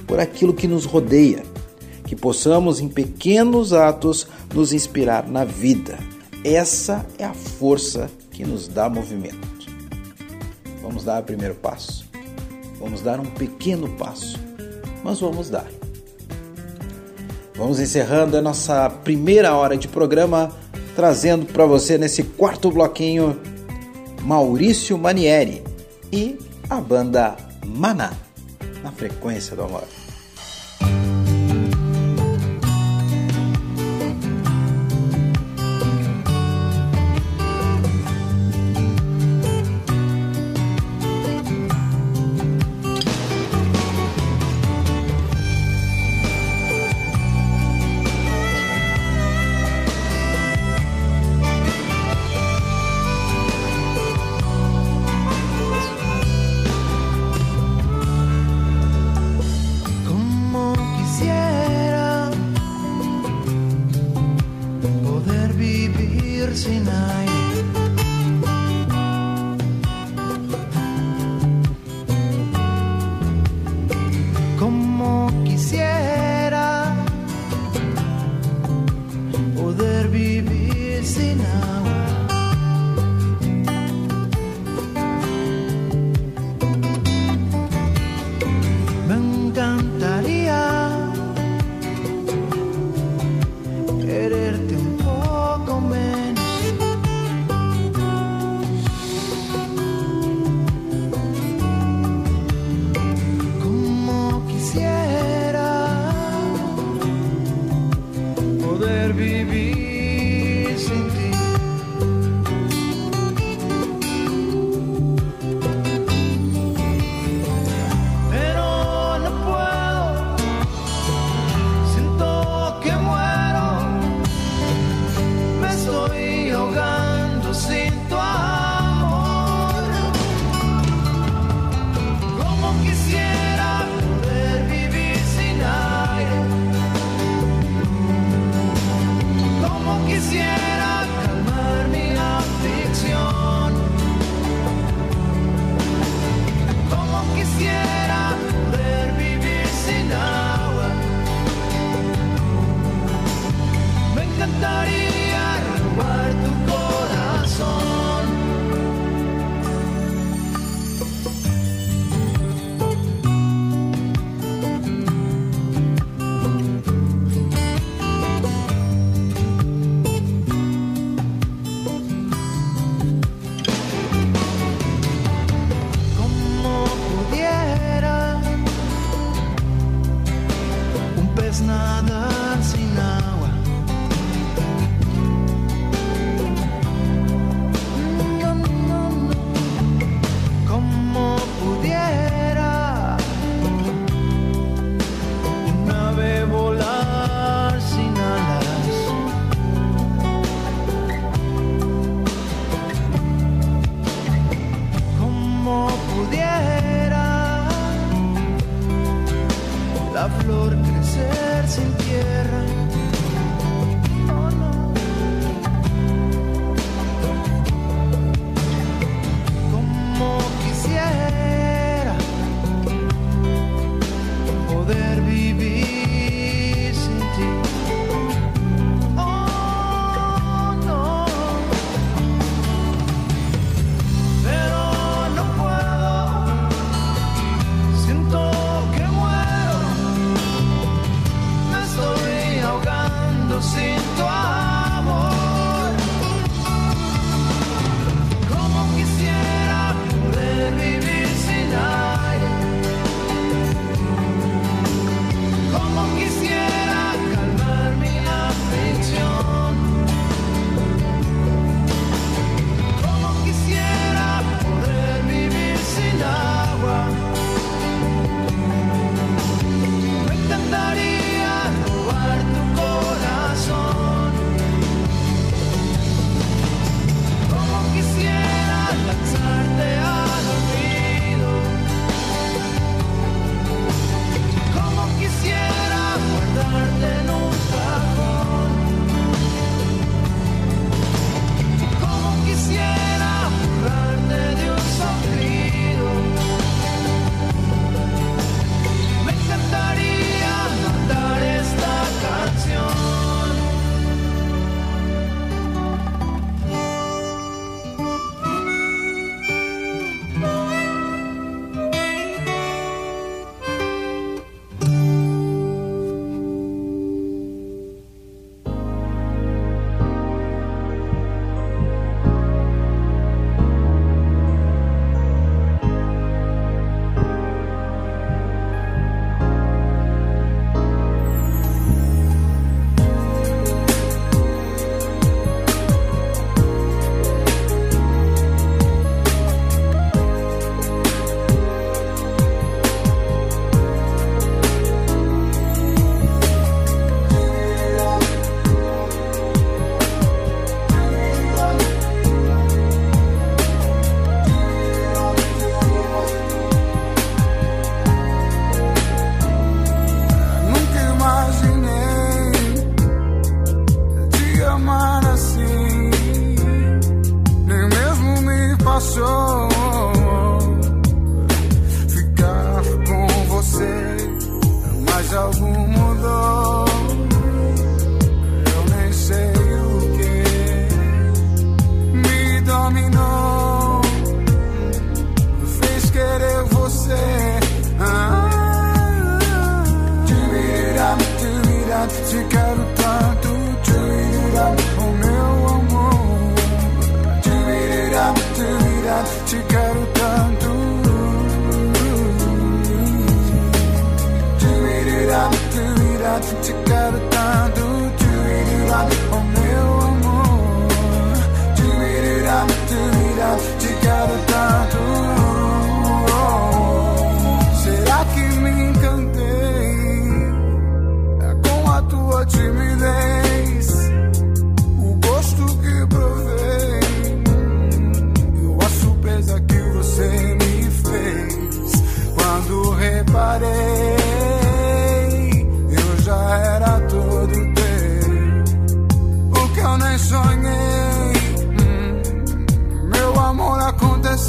por 0.07 0.21
aquilo 0.21 0.55
que 0.55 0.67
nos 0.67 0.85
rodeia, 0.85 1.43
que 2.07 2.15
possamos 2.15 2.81
em 2.81 2.89
pequenos 2.89 3.73
atos 3.73 4.27
nos 4.55 4.73
inspirar 4.73 5.29
na 5.29 5.45
vida. 5.45 5.99
Essa 6.45 7.07
é 7.19 7.25
a 7.25 7.35
força 7.35 8.11
que 8.31 8.45
nos 8.45 8.69
dá 8.69 8.89
movimento. 8.89 9.49
Vamos 10.83 11.05
dar 11.05 11.23
o 11.23 11.25
primeiro 11.25 11.55
passo. 11.55 12.05
Vamos 12.79 13.01
dar 13.01 13.19
um 13.19 13.25
pequeno 13.25 13.89
passo, 13.97 14.39
mas 15.03 15.21
vamos 15.21 15.49
dar. 15.49 15.67
Vamos 17.57 17.79
encerrando 17.81 18.37
a 18.37 18.43
nossa 18.43 18.91
primeira 18.91 19.55
hora 19.55 19.77
de 19.77 19.89
programa, 19.89 20.53
trazendo 20.95 21.47
para 21.47 21.65
você 21.65 21.97
nesse 21.97 22.23
quarto 22.23 22.71
bloquinho 22.71 23.41
Maurício 24.23 24.99
Manieri 24.99 25.63
e 26.13 26.39
a 26.69 26.81
banda 26.81 27.37
Maná, 27.65 28.13
frequência 28.97 29.57
do 29.57 29.63
amor. 29.65 29.85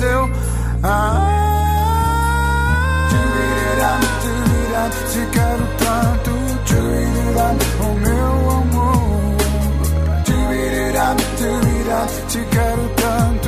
Aconteceu 0.05 0.29
ah, 0.83 1.35
te 5.11 5.25
quero 5.31 5.65
tanto 5.77 6.31
oh 7.81 7.93
meu 7.99 8.51
amor. 8.51 9.35
Te 12.27 12.45
quero 12.51 12.89
tanto. 12.95 13.45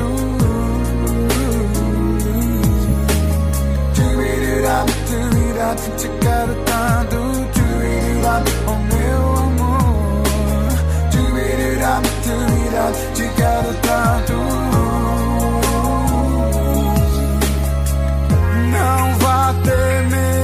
Te 5.96 6.08
quero 6.18 6.54
tanto 6.54 6.67
Não 19.64 20.37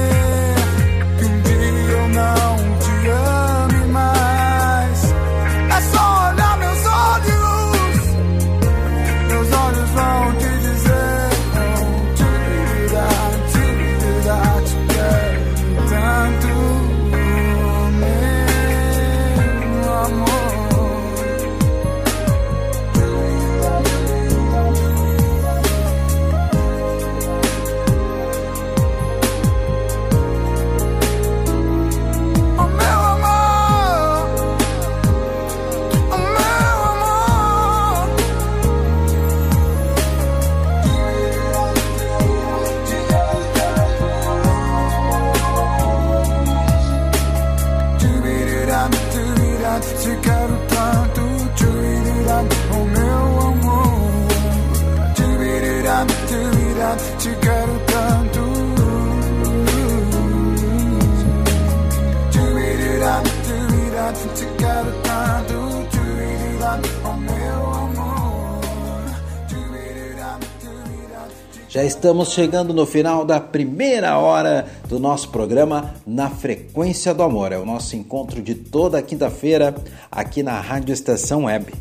Já 71.75 71.83
estamos 71.83 72.31
chegando 72.31 72.73
no 72.73 72.85
final 72.85 73.25
da 73.25 73.37
primeira 73.37 74.17
hora 74.17 74.65
do 74.87 74.97
nosso 74.97 75.27
programa 75.27 75.93
Na 76.07 76.29
Frequência 76.29 77.13
do 77.13 77.21
Amor. 77.21 77.51
É 77.51 77.57
o 77.57 77.65
nosso 77.65 77.97
encontro 77.97 78.41
de 78.41 78.55
toda 78.55 79.01
quinta-feira 79.01 79.75
aqui 80.09 80.41
na 80.41 80.57
Rádio 80.61 80.93
Estação 80.93 81.43
Web. 81.43 81.73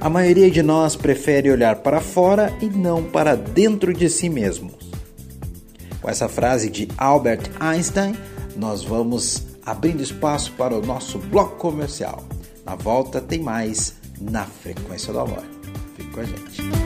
A 0.00 0.08
maioria 0.08 0.50
de 0.50 0.62
nós 0.62 0.96
prefere 0.96 1.50
olhar 1.50 1.76
para 1.76 2.00
fora 2.00 2.50
e 2.58 2.64
não 2.64 3.04
para 3.04 3.34
dentro 3.34 3.92
de 3.92 4.08
si 4.08 4.30
mesmos. 4.30 4.90
Com 6.00 6.08
essa 6.08 6.26
frase 6.26 6.70
de 6.70 6.88
Albert 6.96 7.50
Einstein, 7.60 8.16
nós 8.56 8.82
vamos 8.82 9.42
abrindo 9.66 10.02
espaço 10.02 10.50
para 10.52 10.74
o 10.74 10.80
nosso 10.80 11.18
bloco 11.18 11.56
comercial. 11.56 12.24
Na 12.64 12.74
volta 12.74 13.20
tem 13.20 13.38
mais 13.38 13.96
Na 14.18 14.46
Frequência 14.46 15.12
do 15.12 15.20
Amor. 15.20 15.44
Fique 15.94 16.10
com 16.10 16.20
a 16.20 16.24
gente. 16.24 16.85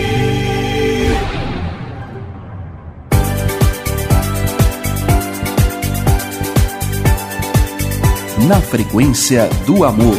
Na 8.47 8.59
frequência 8.59 9.47
do 9.67 9.83
amor. 9.83 10.17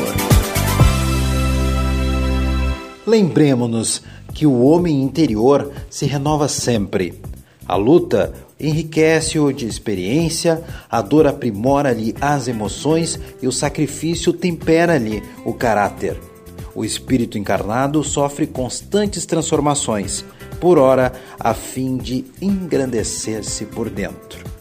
Lembremos-nos 3.05 4.01
que 4.33 4.47
o 4.47 4.63
homem 4.63 5.03
interior 5.03 5.73
se 5.91 6.07
renova 6.07 6.47
sempre. 6.47 7.21
A 7.67 7.75
luta 7.75 8.33
enriquece-o 8.61 9.53
de 9.53 9.67
experiência, 9.67 10.63
a 10.89 11.03
dor 11.03 11.27
aprimora-lhe 11.27 12.15
as 12.21 12.47
emoções 12.47 13.19
e 13.43 13.49
o 13.49 13.53
sacrifício 13.53 14.33
tempera-lhe 14.33 15.21
o 15.45 15.53
caráter. 15.53 16.17
O 16.77 16.85
espírito 16.85 17.37
encarnado 17.37 18.05
sofre 18.05 18.47
constantes 18.47 19.27
transformações, 19.27 20.25
por 20.61 20.79
ora 20.79 21.13
a 21.41 21.55
fim 21.55 21.97
de 21.97 22.25
engrandecer-se 22.41 23.65
por 23.67 23.91
dentro. 23.91 24.52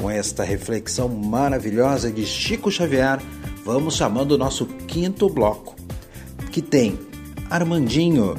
Com 0.00 0.08
esta 0.08 0.44
reflexão 0.44 1.08
maravilhosa 1.08 2.10
de 2.12 2.24
Chico 2.24 2.70
Xavier, 2.70 3.18
vamos 3.64 3.96
chamando 3.96 4.32
o 4.32 4.38
nosso 4.38 4.64
quinto 4.64 5.28
bloco, 5.28 5.74
que 6.52 6.62
tem 6.62 6.96
Armandinho, 7.50 8.36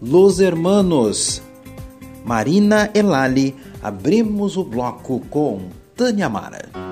Los 0.00 0.38
Hermanos, 0.38 1.42
Marina 2.24 2.90
Elali. 2.94 3.56
Abrimos 3.82 4.56
o 4.56 4.64
bloco 4.64 5.20
com 5.28 5.68
Tânia 5.96 6.28
Mara. 6.28 6.83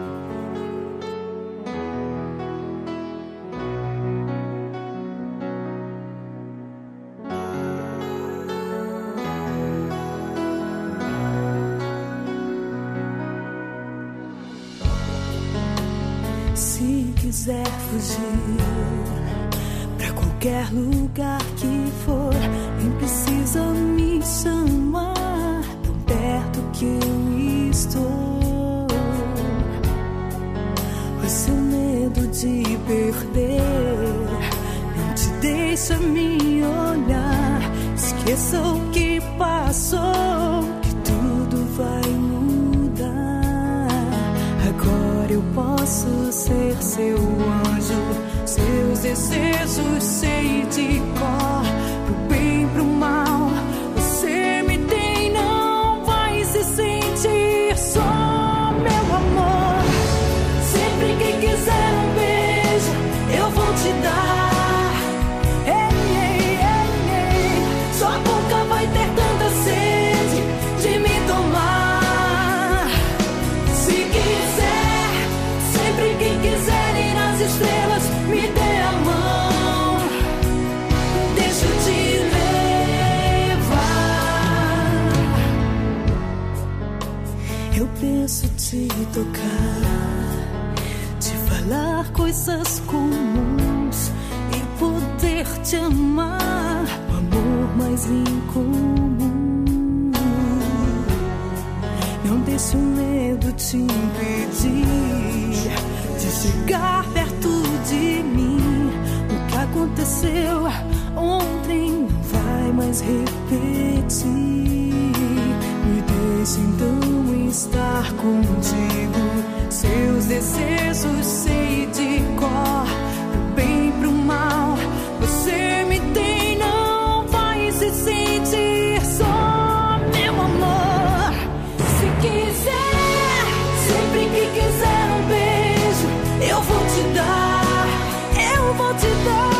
to 138.92 139.08
die. 139.24 139.51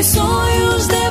Meus 0.00 0.06
sonhos 0.06 0.86
dependem 0.86 1.09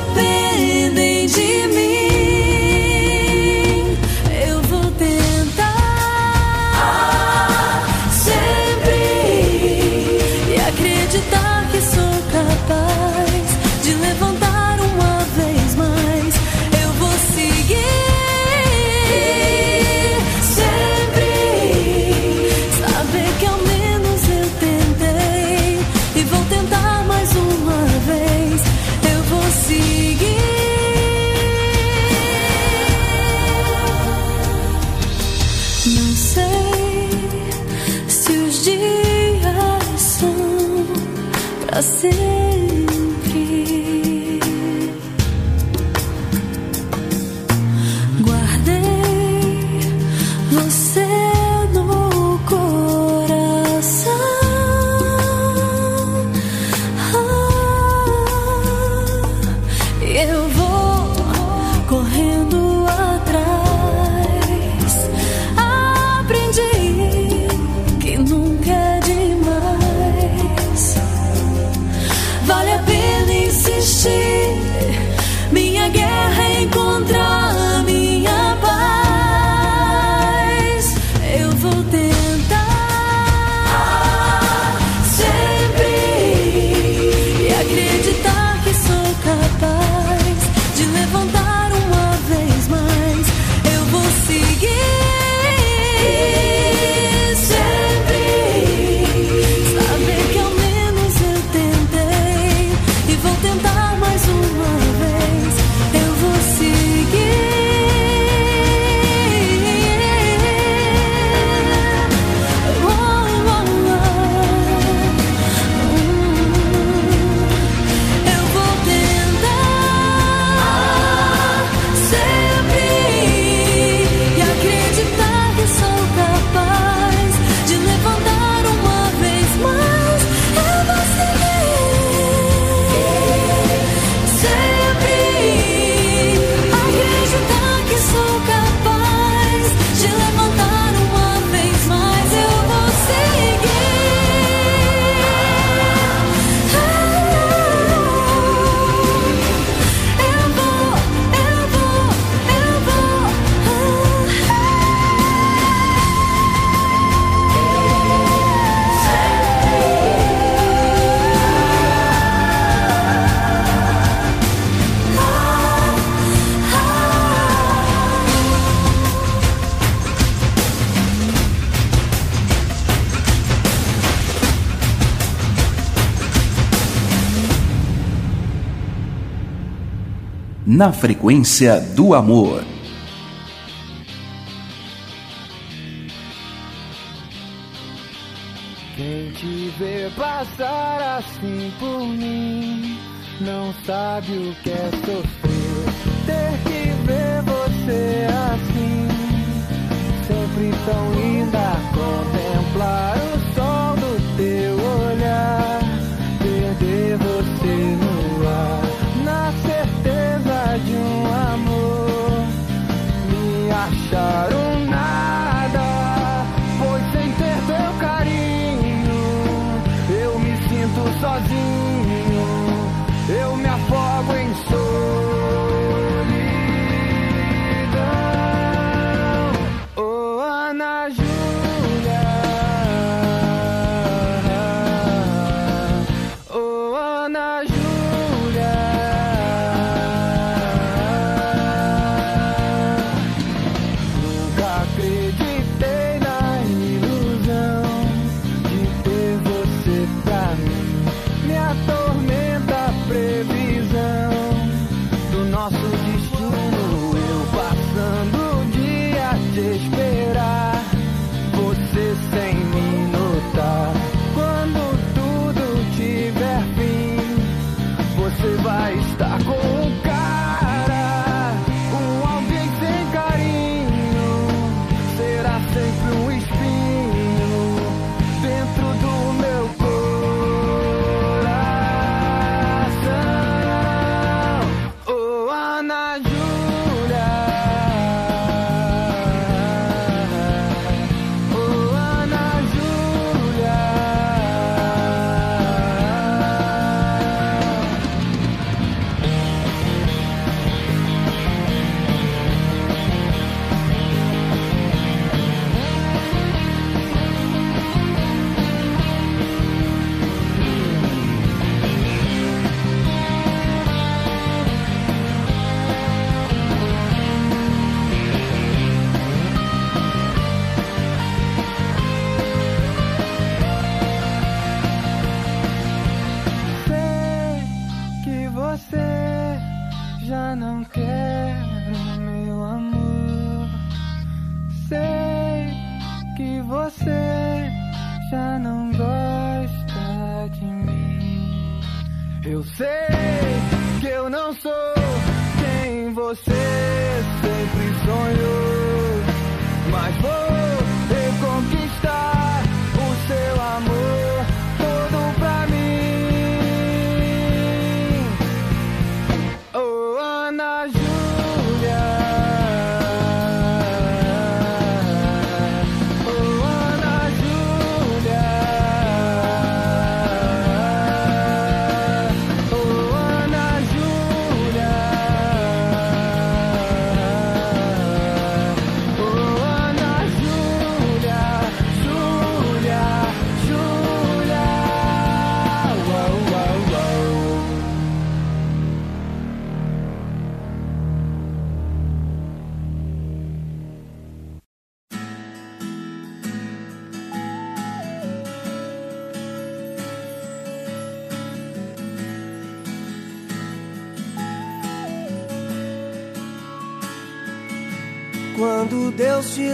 Na 180.80 180.94
frequência 180.94 181.78
do 181.78 182.14
amor. 182.14 182.69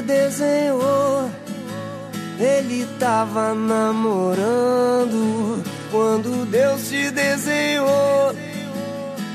Desenhou, 0.06 1.28
Ele 2.38 2.86
tava 2.98 3.54
namorando. 3.54 5.12
Quando 5.90 6.46
Deus 6.46 6.88
te 6.88 7.10
desenhou, 7.10 8.34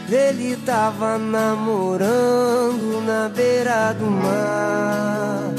Ele 0.09 0.55
tava 0.65 1.17
namorando 1.17 3.03
na 3.05 3.29
beira 3.29 3.93
do 3.93 4.05
mar. 4.05 5.51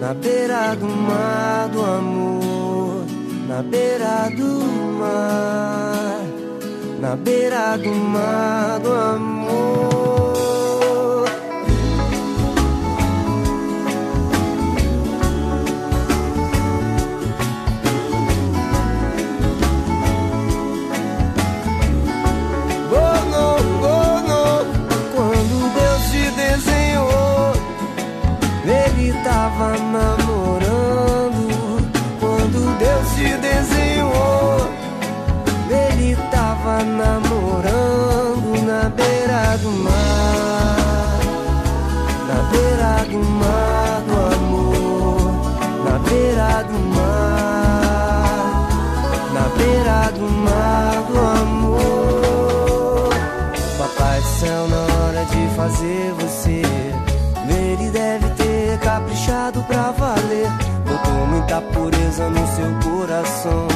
Na 0.00 0.14
beira 0.14 0.76
do 0.76 0.86
mar 0.86 1.68
do 1.68 1.82
amor. 1.82 3.04
Na 3.48 3.62
beira 3.62 4.30
do 4.36 4.64
mar. 4.98 6.20
Na 7.00 7.16
beira 7.16 7.76
do 7.78 7.94
mar 7.94 8.80
do 8.80 8.92
amor. 8.92 9.33
No 62.18 62.46
seu 62.54 62.90
coração. 62.90 63.66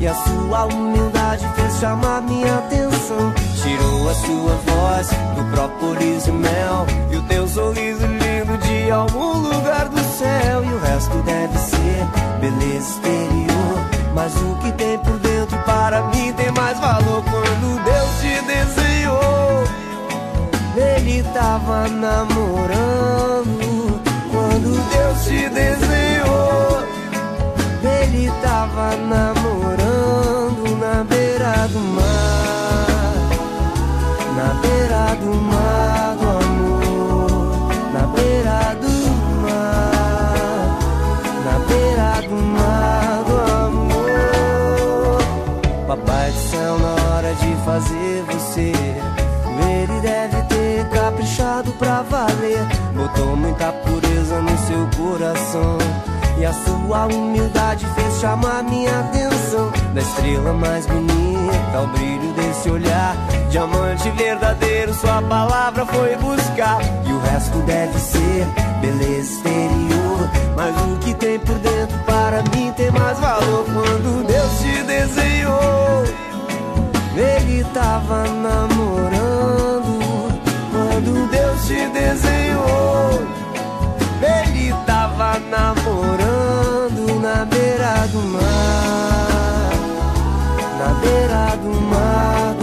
E 0.00 0.06
a 0.06 0.14
sua 0.14 0.64
humildade 0.66 1.46
fez 1.54 1.78
chamar 1.78 2.22
minha 2.22 2.58
atenção. 2.58 3.32
Tirou 3.62 4.08
a 4.08 4.14
sua 4.14 4.54
voz 4.66 5.08
do 5.36 5.44
própolis 5.52 6.26
e 6.26 6.32
mel. 6.32 6.86
E 7.10 7.16
o 7.16 7.22
teu 7.22 7.46
sorriso 7.46 8.06
lindo 8.06 8.58
de 8.58 8.90
algum 8.90 9.38
lugar 9.38 9.88
do 9.88 10.00
céu. 10.16 10.64
E 10.64 10.68
o 10.68 10.78
resto 10.80 11.22
deve 11.22 11.58
ser 11.58 12.06
beleza 12.40 12.90
exterior. 12.90 13.78
Mas 14.14 14.34
o 14.36 14.54
que 14.62 14.72
tem 14.72 14.98
por 14.98 15.18
dentro 15.18 15.58
para 15.64 16.02
mim 16.08 16.32
tem 16.34 16.50
mais 16.52 16.78
valor 16.78 17.22
quando 17.24 17.84
Deus 17.84 18.20
te 18.20 18.40
desenhou. 18.46 19.64
Ele 20.76 21.22
tava 21.34 21.88
namorando 21.88 23.54
quando 24.30 24.90
Deus 24.90 25.24
te 25.24 25.48
desenhou. 25.50 25.73
Namorando 29.04 30.76
na 30.80 31.04
beira 31.04 31.68
do 31.68 31.78
mar. 31.78 33.14
Na 34.36 34.54
beira 34.62 35.14
do 35.20 35.34
mar 35.34 36.16
do 36.16 36.26
amor. 36.28 37.30
Na 37.92 38.06
beira 38.06 38.74
do 38.80 38.94
mar. 39.42 40.66
Na 41.44 41.56
beira 41.68 42.10
do 42.28 42.36
mar 42.36 43.24
do 43.24 43.34
amor. 43.66 45.18
Papai 45.86 46.30
do 46.30 46.38
céu, 46.50 46.78
na 46.78 46.92
hora 47.14 47.34
de 47.34 47.56
fazer 47.64 48.24
você, 48.28 48.72
ele 49.70 50.00
deve 50.00 50.42
ter 50.44 50.88
caprichado 50.88 51.70
pra 51.72 52.02
valer. 52.02 52.66
Botou 52.94 53.36
muita 53.36 53.72
pureza 53.72 54.40
no 54.40 54.58
seu 54.66 54.88
coração. 54.96 55.78
E 56.36 56.44
a 56.44 56.52
sua 56.52 57.06
humildade 57.06 57.86
fez 57.94 58.20
chamar 58.20 58.64
minha 58.64 59.00
atenção. 59.00 59.70
Da 59.94 60.00
estrela 60.00 60.52
mais 60.52 60.84
bonita, 60.86 61.78
ao 61.78 61.86
brilho 61.88 62.32
desse 62.32 62.70
olhar. 62.70 63.16
Diamante 63.50 64.10
verdadeiro, 64.10 64.92
sua 64.94 65.22
palavra 65.22 65.86
foi 65.86 66.16
buscar. 66.16 66.80
E 67.06 67.12
o 67.12 67.20
resto 67.20 67.58
deve 67.58 67.98
ser 67.98 68.46
beleza 68.80 69.32
exterior. 69.32 70.30
Mas 70.56 70.74
o 70.82 70.96
que 70.98 71.14
tem 71.14 71.38
por 71.38 71.56
dentro 71.58 71.98
para 72.04 72.42
mim 72.54 72.72
tem 72.76 72.90
mais 72.90 73.18
valor. 73.20 73.64
Quando 73.64 74.26
Deus 74.26 74.58
te 74.60 74.82
desenhou, 74.82 76.04
Ele 77.16 77.64
tava 77.72 78.24
namorando. 78.24 79.94
Quando 80.72 81.30
Deus 81.30 81.66
te 81.66 81.86
desenhou, 81.90 83.22
Ele 84.20 84.74
tava 84.84 85.38
namorando 85.38 86.23
na 86.23 86.23
beira 87.84 88.06
do 88.06 88.20
mar. 88.20 89.72
Na 90.78 90.94
beira 91.02 91.56
do 91.56 91.80
mar 91.82 92.53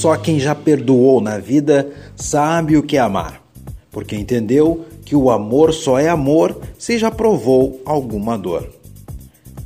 Só 0.00 0.16
quem 0.16 0.40
já 0.40 0.54
perdoou 0.54 1.20
na 1.20 1.36
vida 1.36 1.92
sabe 2.16 2.74
o 2.74 2.82
que 2.82 2.96
é 2.96 3.00
amar, 3.00 3.42
porque 3.90 4.16
entendeu 4.16 4.86
que 5.04 5.14
o 5.14 5.30
amor 5.30 5.74
só 5.74 5.98
é 5.98 6.08
amor 6.08 6.58
se 6.78 6.96
já 6.96 7.10
provou 7.10 7.82
alguma 7.84 8.38
dor. 8.38 8.66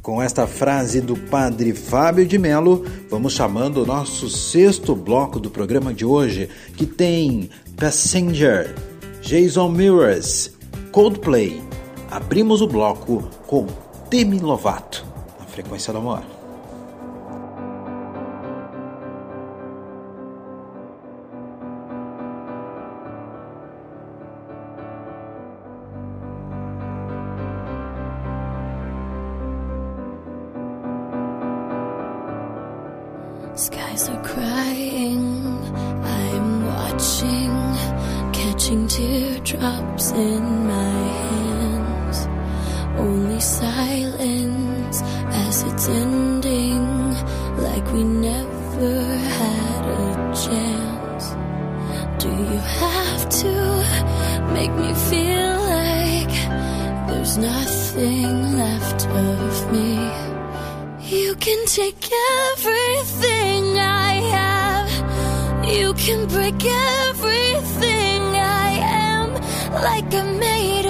Com 0.03 0.21
esta 0.21 0.45
frase 0.45 1.01
do 1.01 1.15
padre 1.15 1.73
Fábio 1.73 2.27
de 2.27 2.37
Mello, 2.37 2.85
vamos 3.09 3.33
chamando 3.33 3.85
o 3.85 3.87
nosso 3.87 4.29
sexto 4.29 4.97
bloco 4.97 5.39
do 5.39 5.51
programa 5.51 5.95
de 5.95 6.05
hoje, 6.05 6.49
que 6.77 6.85
tem 6.85 7.49
Passenger, 7.77 8.75
Jason 9.23 9.69
Mirrors, 9.69 10.51
Coldplay. 10.91 11.63
Abrimos 12.11 12.61
o 12.61 12.67
bloco 12.67 13.23
com 13.47 13.69
Demi 14.11 14.41
Lovato, 14.41 15.07
na 15.39 15.47
frequência 15.47 15.93
do 15.93 16.01
amor. 16.01 16.34
Teardrops 40.05 40.13
in 40.13 40.67
my 40.67 40.99
hands. 41.31 42.29
Only 42.99 43.41
silence 43.41 45.03
as 45.03 45.63
it's 45.63 45.89
ending, 45.89 47.15
like 47.57 47.93
we 47.93 48.05
never 48.05 49.05
had 49.39 49.85
a 49.87 50.35
chance. 50.35 51.35
Do 52.23 52.29
you 52.29 52.61
have 52.81 53.29
to 53.43 53.55
make 54.53 54.73
me 54.73 54.95
feel 55.11 55.59
like 55.81 56.35
there's 57.09 57.37
nothing 57.37 58.57
left 58.57 59.07
of 59.07 59.73
me? 59.73 59.99
You 61.17 61.35
can 61.37 61.67
take 61.67 62.11
everything 62.53 63.79
I 63.79 64.13
have. 64.37 65.69
You 65.69 65.95
can 65.95 66.27
break 66.29 66.65
everything 66.65 67.14
like 69.85 70.15
a 70.15 70.25
maid 70.41 70.84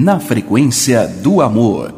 Na 0.00 0.20
frequência 0.20 1.08
do 1.08 1.40
amor. 1.40 1.97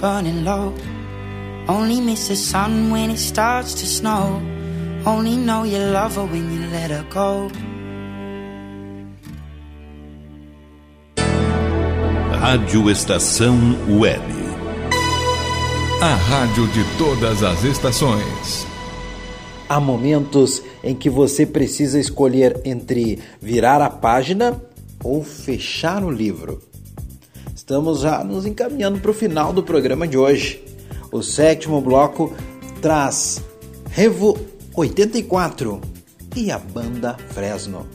burning 0.00 0.44
low. 0.44 0.72
Only 1.68 2.00
miss 2.00 2.28
the 2.28 2.36
sun 2.36 2.90
when 2.90 3.10
it 3.10 3.18
starts 3.18 3.74
to 3.74 3.86
snow. 3.86 4.40
Only 5.04 5.36
know 5.36 5.64
you 5.64 5.78
love 5.78 6.16
her 6.16 6.24
when 6.24 6.50
you 6.52 6.66
let 6.70 6.90
her 6.90 7.04
go. 7.10 7.50
Rádio 12.40 12.88
Estação 12.88 13.56
Web. 14.00 14.22
A 16.00 16.14
rádio 16.14 16.68
de 16.68 16.84
todas 16.96 17.42
as 17.42 17.64
estações. 17.64 18.66
Há 19.68 19.80
momentos 19.80 20.62
em 20.82 20.94
que 20.94 21.10
você 21.10 21.44
precisa 21.44 21.98
escolher 21.98 22.60
entre 22.64 23.18
virar 23.42 23.82
a 23.82 23.90
página 23.90 24.58
ou 25.02 25.22
fechar 25.22 26.02
o 26.04 26.10
livro. 26.10 26.67
Estamos 27.68 28.00
já 28.00 28.24
nos 28.24 28.46
encaminhando 28.46 28.98
para 28.98 29.10
o 29.10 29.14
final 29.14 29.52
do 29.52 29.62
programa 29.62 30.08
de 30.08 30.16
hoje. 30.16 30.64
O 31.12 31.22
sétimo 31.22 31.82
bloco 31.82 32.32
traz 32.80 33.44
Revo 33.90 34.38
84 34.74 35.78
e 36.34 36.50
a 36.50 36.58
banda 36.58 37.14
Fresno. 37.28 37.86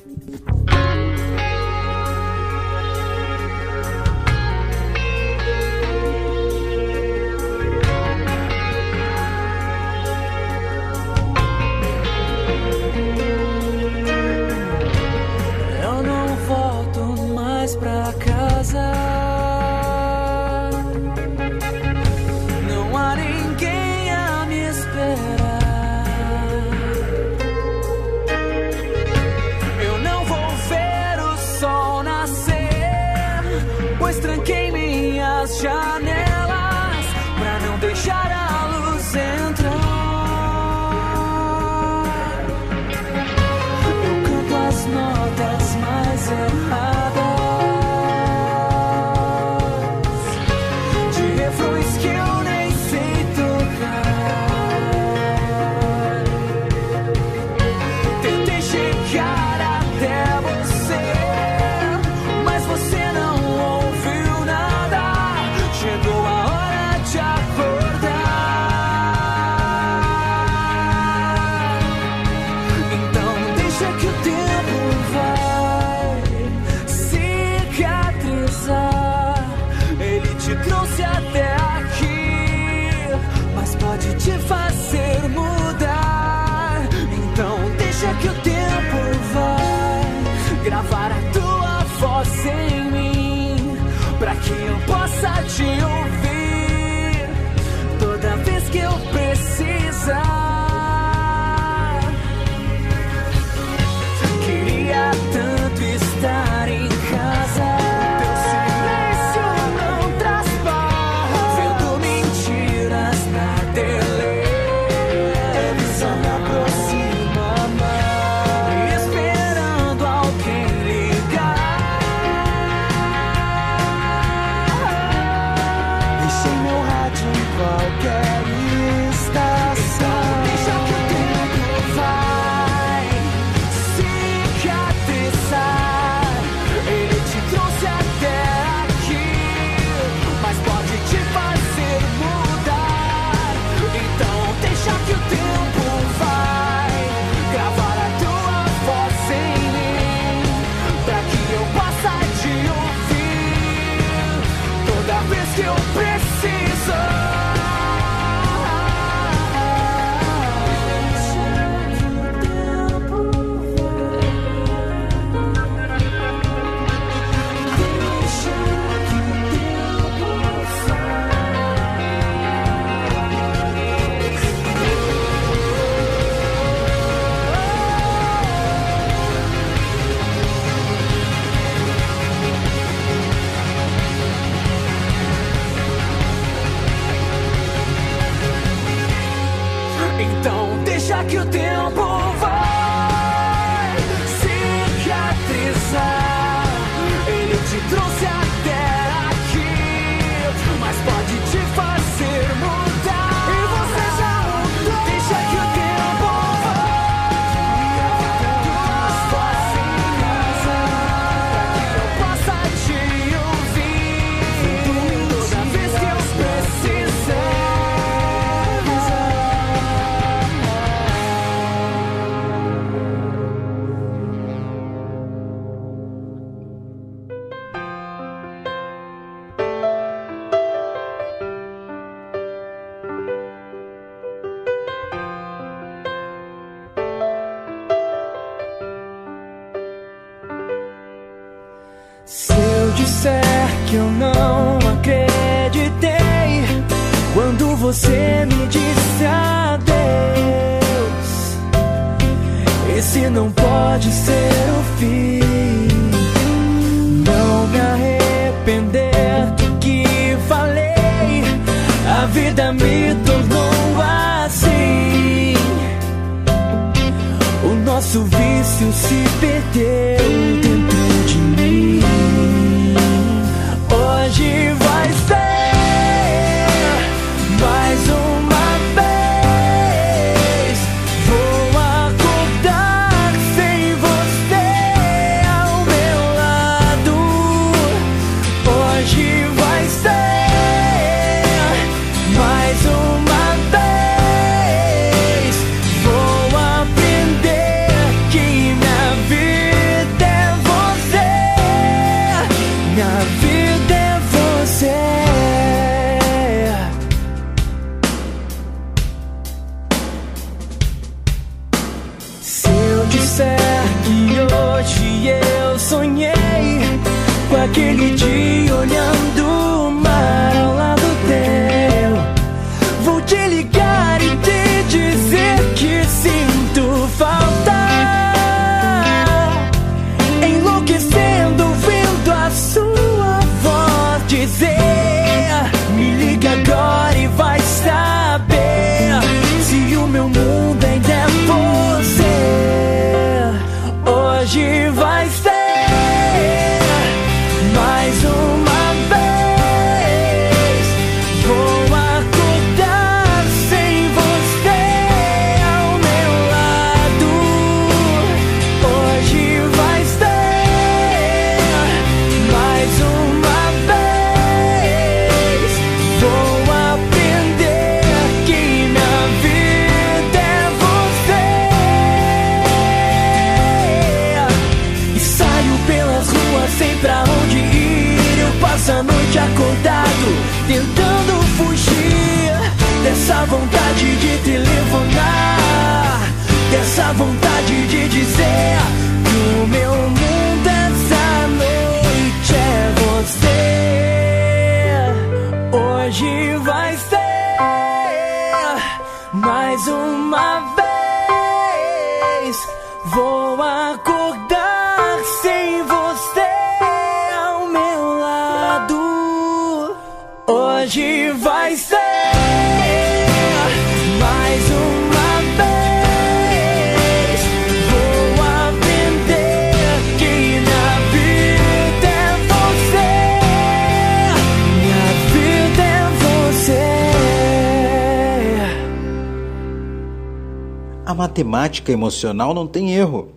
matemática 431.33 431.91
emocional 431.91 432.53
não 432.53 432.67
tem 432.67 432.93
erro. 432.93 433.29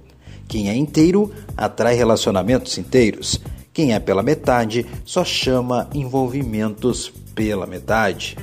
Quem 0.47 0.68
é 0.68 0.77
inteiro 0.77 1.32
atrai 1.56 1.94
relacionamentos 1.94 2.77
inteiros. 2.77 3.40
Quem 3.73 3.94
é 3.94 3.98
pela 3.98 4.23
metade 4.23 4.85
só 5.02 5.24
chama 5.24 5.89
envolvimentos 5.94 7.10
pela 7.35 7.66
metade. 7.66 8.36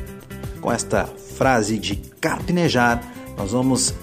Com 0.60 0.72
esta 0.72 1.06
frase 1.06 1.78
de 1.78 1.98
carpinejar, 2.20 3.08
nós 3.38 3.52
vamos 3.52 3.94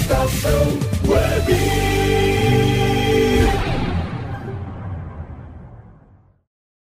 Estação 0.00 0.78
Web. 1.06 2.29